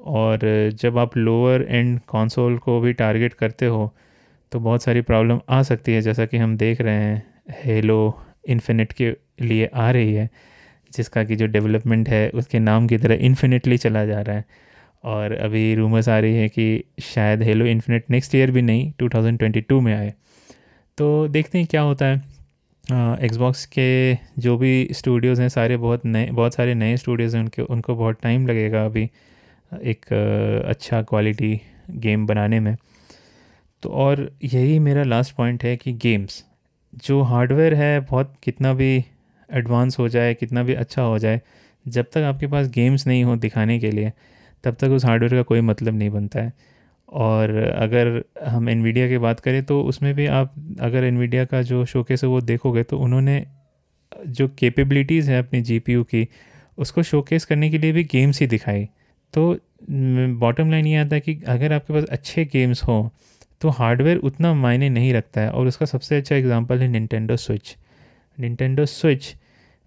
[0.00, 0.38] और
[0.80, 3.92] जब आप लोअर एंड कंसोल को भी टारगेट करते हो
[4.52, 7.22] तो बहुत सारी प्रॉब्लम आ सकती है। जैसा कि हम देख रहे हैं
[7.64, 7.98] हेलो
[8.48, 9.10] इन्फिनिट के
[9.42, 10.28] लिए आ रही है,
[10.92, 14.44] जिसका कि जो डेवलपमेंट है, उसके नाम की तरह इन्फिनिटली चला जा रहा है।
[15.04, 19.80] और अभी रूमर्स आ रही है कि शायद हेलो इन्फिनिट नेक्स्ट ईयर भी नहीं 2022
[19.80, 20.12] में आए।
[20.98, 22.22] तो देखते हैं क्या होता है।
[23.24, 27.62] एक्सबॉक्स के जो भी स्टूडियोज़ हैं, सारे बहुत नए, बहुत सारे नए स्टूडियोज़ हैं, उनके,
[27.62, 29.10] उनको बहुत टाइम लगेगा अभी
[29.72, 30.12] एक
[30.66, 32.76] अच्छा क्वालिटी गेम बनाने में।
[33.82, 36.44] तो और यही मेरा लास्ट पॉइंट है कि गेम्स
[37.04, 39.04] जो हार्डवेयर है, बहुत कितना भी
[39.52, 41.40] एडवांस हो जाए, कितना भी अच्छा हो जाए,
[41.88, 44.12] जब तक आपके पास गेम्स नहीं हो दिखाने के लिए
[44.64, 46.52] तब तक उस हार्डवेयर का कोई मतलब नहीं बनता है।
[47.08, 51.84] और अगर हम एनवीडिया की बात करें तो उसमें भी आप अगर एनवीडिया का जो
[51.84, 53.44] शोकेस है, वो देखोगे तो उन्होंने
[54.28, 56.26] जो कैपेबिलिटीज़ है अपनी जी की,
[56.78, 58.84] उसको शोकेस करने के लिए भी गेम्स ही दिखाई।
[59.34, 59.56] तो
[59.90, 63.10] बॉटम लाइन ये आता है कि अगर आपके पास अच्छे गेम्स हो
[63.60, 67.76] तो हार्डवेयर उतना मायने नहीं रखता है। और उसका सबसे अच्छा एग्जांपल है निन्टेंडो स्विच
[68.38, 69.34] निन्टेंडो स्विच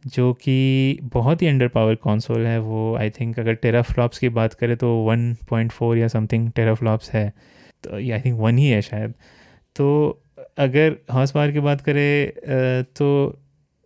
[0.06, 4.30] जो कि बहुत ही अंडर पावर कॉन्सोल है, वो आई थिंक अगर टेरा फ्लॉप्स की
[4.30, 7.30] बात करें तो 1.4 या समथिंग टेरा फ्लॉप्स है।
[7.84, 9.14] तो आई थिंक वन ही है शायद।
[9.76, 9.88] तो
[10.60, 13.40] अगर हॉर्स पावर की बात करें तो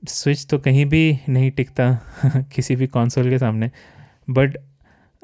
[0.03, 1.91] स्विच तो कहीं भी नहीं टिकता
[2.55, 3.69] किसी भी कॉन्सोल के सामने।
[4.29, 4.57] बट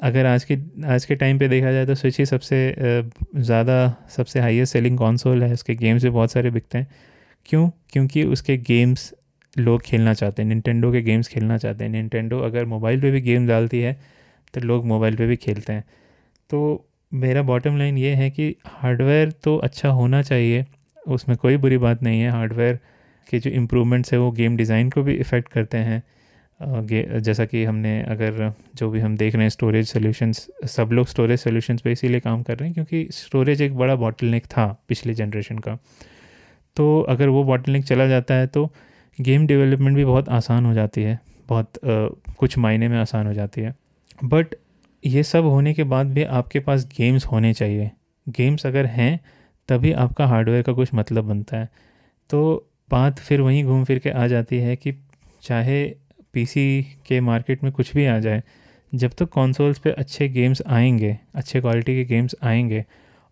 [0.00, 0.54] अगर आज के
[0.86, 2.58] आज के टाइम पे देखा जाए तो स्विच ही सबसे
[3.36, 3.76] ज़्यादा
[4.16, 6.86] सबसे हाईएस्ट सेलिंग कॉन्सोल है। उसके गेम्स भी बहुत सारे बिकते हैं।
[7.46, 7.68] क्यों?
[7.92, 9.12] क्योंकि उसके गेम्स
[9.56, 13.20] लोग खेलना चाहते हैं निन्टेंडो के गेम्स खेलना चाहते हैं। निन्टेंडो अगर मोबाइल पे भी
[13.20, 13.92] गेम डालती है
[14.54, 15.84] तो लोग मोबाइल पे भी खेलते हैं।
[16.50, 20.64] तो मेरा बॉटम लाइन ये है कि हार्डवेयर तो अच्छा होना चाहिए,
[21.06, 22.78] उसमें कोई बुरी बात नहीं है। हार्डवेयर
[23.28, 26.02] के जो इम्प्रूवमेंट्स है, वो गेम डिज़ाइन को भी इफ़ेक्ट करते हैं।
[27.20, 31.38] जैसा कि हमने अगर जो भी हम देख रहे हैं स्टोरेज सोल्यूशंस सब लोग स्टोरेज
[31.40, 35.58] सोल्यूशंस पे इसीलिए काम कर रहे हैं, क्योंकि स्टोरेज एक बड़ा बॉटल था पिछले जनरेशन
[35.58, 35.78] का।
[36.76, 38.70] तो अगर वो बॉटल चला जाता है तो
[39.20, 42.08] गेम डेवलपमेंट भी बहुत आसान हो जाती है बहुत आ,
[42.38, 43.74] कुछ मायने में आसान हो जाती है।
[44.24, 44.46] बट
[45.06, 47.90] ये सब होने के बाद भी आपके पास गेम्स होने चाहिए।
[48.28, 49.20] गेम्स अगर हैं
[49.68, 51.68] तभी आपका हार्डवेयर का कुछ मतलब बनता है।
[52.30, 54.92] तो बात फिर वहीं घूम फिर के आ जाती है कि
[55.42, 55.96] चाहे
[56.32, 58.42] पीसी के मार्केट में कुछ भी आ जाए
[58.94, 62.84] जब तक तो कंसोल्स पे अच्छे गेम्स आएँगे अच्छे क्वालिटी के गेम्स आएँगे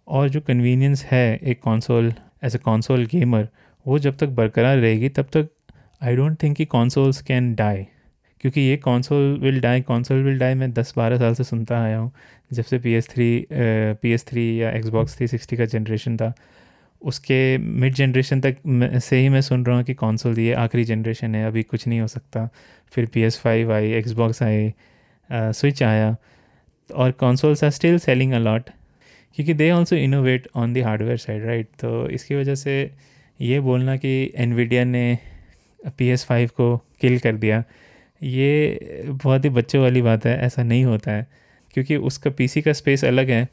[0.09, 2.14] और जो कन्वीनियंस है एक console
[2.45, 3.49] as a console gamer
[3.87, 5.49] वो जब तक बरकरार रहेगी तब तक
[6.03, 7.87] आई डोंट थिंक कि कॉन्सोल्स कैन डाई
[8.41, 11.99] क्योंकि ये console will die console will die मैं दस बारह साल से सुनता आया
[11.99, 12.11] हूँ,
[12.53, 16.33] जब से P S three P S three या एक्सबॉक्स थ्री सिक्सटी का जनरेशन था।
[17.03, 18.57] उसके मिड जनरेशन तक
[19.03, 22.01] से ही मैं सुन रहा हूँ कि कॉन्सोल ये आखिरी जनरेशन है, अभी कुछ नहीं
[22.01, 22.49] हो सकता।
[22.93, 24.73] फिर पी एस फाइव आई एक्सबॉक्स आई
[25.31, 26.17] स्विच आया,
[26.91, 28.71] और consoles are still selling a lot
[29.37, 32.91] क्योंकि they also innovate on the hardware side right तो इसकी वजह से
[33.41, 35.19] ये बोलना कि एनवीडिया ने
[35.89, 37.62] पी एस फाइव को किल कर दिया।
[38.22, 41.26] ये बहुत ही बच्चों वाली बात है, ऐसा नहीं होता है।
[41.74, 43.49] क्योंकि उसका पीसी का स्पेस अलग है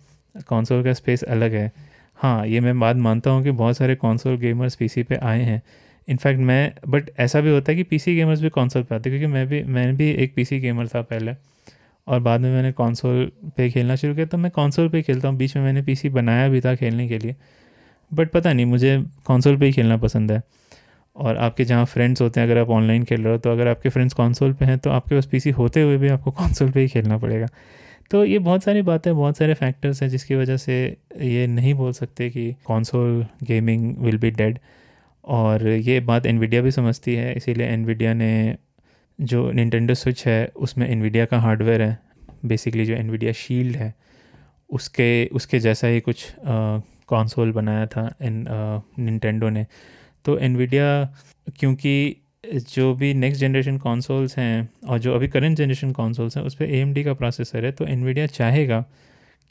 [0.49, 1.71] कंसोल का स्पेस अलग है।
[2.19, 5.61] हाँ ये मैं बात मानता हूँ कि बहुत सारे कंसोल गेमर्स पीसी पे आए हैं।
[6.07, 9.19] इनफैक्ट मैं बट ऐसा भी होता है कि पीसी गेमर्स भी कंसोल पे आते हैं,
[9.19, 11.36] क्योंकि मैं भी मैं भी एक पीसी गेमर था पहले।
[12.07, 15.38] और बाद में मैंने कंसोल पे खेलना शुरू किया तो मैं कंसोल पे खेलता हूँ।
[15.38, 17.36] बीच में मैंने पीसी बनाया भी था खेलने के लिए।
[18.11, 20.41] बट पता नहीं, मुझे कंसोल पे ही खेलना पसंद है।
[21.20, 23.89] और आपके जहाँ फ्रेंड्स होते हैं, अगर आप ऑनलाइन खेल रहे हो तो अगर आपके
[23.89, 26.88] फ्रेंड्स कॉन्सोल पे हैं तो आपके पास पीसी होते हुए भी आपको कॉन्सोल पे ही
[26.88, 27.47] खेलना पड़ेगा।
[28.11, 30.76] तो ये बहुत सारी बातें, बहुत सारे फैक्टर्स हैं जिसकी वजह से
[31.22, 34.59] ये नहीं बोल सकते कि console gaming will be dead
[35.24, 38.57] और ये बात एनविडिया भी समझती है, इसीलिए एनविडिया ने
[39.20, 41.97] जो निन्टेंडो स्विच है, उसमें एनविडिया का हार्डवेयर है।
[42.45, 43.93] बेसिकली जो एनविडिया शील्ड है,
[44.70, 46.26] उसके उसके जैसा ही कुछ
[47.09, 48.45] कॉन्सोल बनाया था, इन
[48.99, 49.65] निन्टेंडो ने।
[50.26, 50.88] तो एनविडिया
[51.59, 52.15] क्योंकि
[52.53, 56.65] जो भी नेक्स्ट जनरेशन कॉन्सोल्स हैं और जो अभी करंट जनरेशन कॉन्सोल्स हैं, उस पर
[56.65, 58.84] ए का प्रोसेसर है तो एनविडिया चाहेगा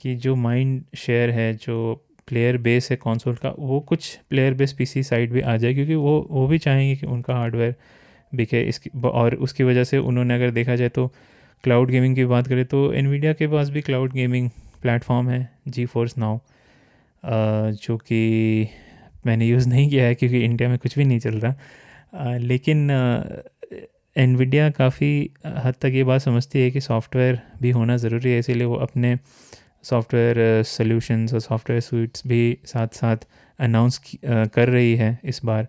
[0.02, 4.72] कि जो माइंड शेयर है, जो प्लेयर बेस है कॉन्सोल का, वो कुछ प्लेयर बेस
[4.72, 7.74] पीसी साइड भी आ जाए, क्योंकि वो वो भी चाहेंगे कि उनका हार्डवेयर
[8.32, 11.06] बिके इसकी और उसकी वजह से उन्होंने अगर देखा जाए तो
[11.64, 14.50] क्लाउड गेमिंग की बात करें तो एनवीडिया के पास भी क्लाउड गेमिंग
[14.82, 16.38] प्लेटफॉर्म है जी फोर्स नाउ
[17.76, 18.68] जो कि
[19.26, 22.90] मैंने यूज़ नहीं किया है क्योंकि इंडिया में कुछ भी नहीं चल रहा लेकिन
[24.16, 28.64] एनविडिया काफ़ी हद तक ये बात समझती है कि सॉफ्टवेयर भी होना ज़रूरी है, इसीलिए
[28.64, 29.18] वो अपने
[29.84, 33.16] सॉफ्टवेयर सॉल्यूशंस और सॉफ्टवेयर स्वीट्स भी साथ साथ
[33.60, 35.68] अनाउंस कर रही है इस बार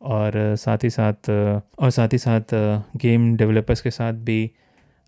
[0.00, 2.42] और साथ ही साथ और साथ ही साथ
[2.96, 4.50] गेम डेवलपर्स के साथ भी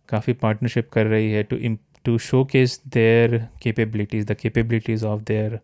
[0.09, 5.59] काफ़ी पार्टनरशिप कर रही है to to showcase their capabilities the capabilities of their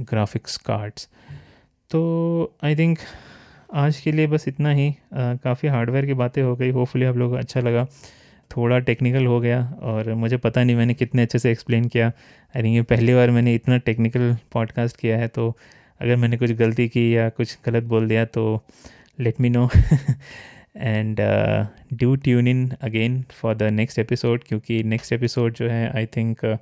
[0.00, 1.08] graphics cards.
[1.90, 2.00] तो
[2.64, 2.98] आई थिंक
[3.74, 7.34] आज के लिए बस इतना ही। काफ़ी हार्डवेयर की बातें हो गई। होपफुली आप लोगों
[7.34, 7.84] को अच्छा लगा।
[8.56, 12.12] थोड़ा टेक्निकल हो गया और मुझे पता नहीं मैंने कितने अच्छे से एक्सप्लेन किया।
[12.56, 15.56] आई थिंक ये पहली बार मैंने इतना टेक्निकल पॉडकास्ट किया है तो
[16.00, 18.64] अगर मैंने कुछ गलती की या कुछ गलत बोल दिया तो
[19.20, 19.68] let me know
[20.76, 21.16] and
[21.92, 26.38] do tune in again for the next episode क्योंकि नेक्स्ट एपिसोड जो है आई थिंक
[26.46, 26.56] uh,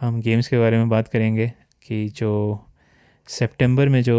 [0.00, 1.52] हम गेम्स के बारे में बात करेंगे
[1.82, 2.64] कि जो
[3.28, 4.16] सितंबर में जो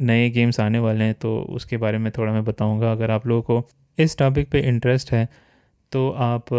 [0.00, 3.42] नए गेम्स आने वाले हैं तो उसके बारे में थोड़ा मैं बताऊँगा। अगर आप लोगों
[3.42, 5.28] को इस टॉपिक पे इंटरेस्ट है
[5.92, 6.54] तो आप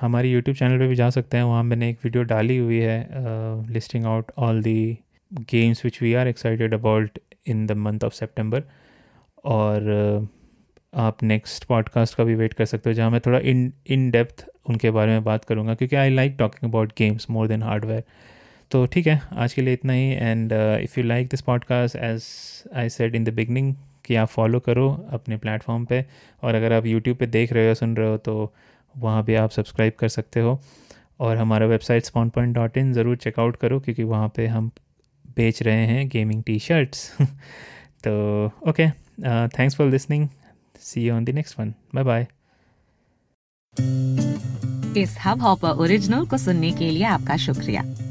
[0.00, 3.08] हमारी यूट्यूब चैनल पे भी जा सकते हैं। वहाँ मैंने एक वीडियो डाली हुई है
[3.72, 4.98] listing out all the
[5.50, 8.62] games which we are excited about in the month of September
[9.44, 10.28] और
[10.94, 14.46] आप नेक्स्ट पॉडकास्ट का भी वेट कर सकते हो, जहाँ मैं थोड़ा इन इन डेप्थ
[14.68, 18.04] उनके बारे में बात करूँगा, क्योंकि I like talking about games more than hardware
[18.70, 22.24] तो ठीक है, आज के लिए इतना ही and if you like this podcast as
[22.76, 26.04] I said in the beginning कि आप फॉलो करो अपने प्लेटफॉर्म पे,
[26.42, 28.52] और अगर आप यूट्यूब पे देख रहे हो सुन रहे हो तो
[28.94, 30.58] वहाँ भी आप सब्सक्राइब कर सकते हो।
[31.20, 34.70] और हमारा website Spawn Point dot in ज़रूर चेकआउट करो, क्योंकि वहाँ पे हम
[35.36, 37.10] बेच रहे हैं गेमिंग टी शर्ट्स
[38.04, 40.28] तो okay thanks for listening
[40.80, 42.26] see you on the next one bye bye
[44.96, 47.82] इस हब हॉपर ओरिजिनल को सुनने के लिए आपका शुक्रिया।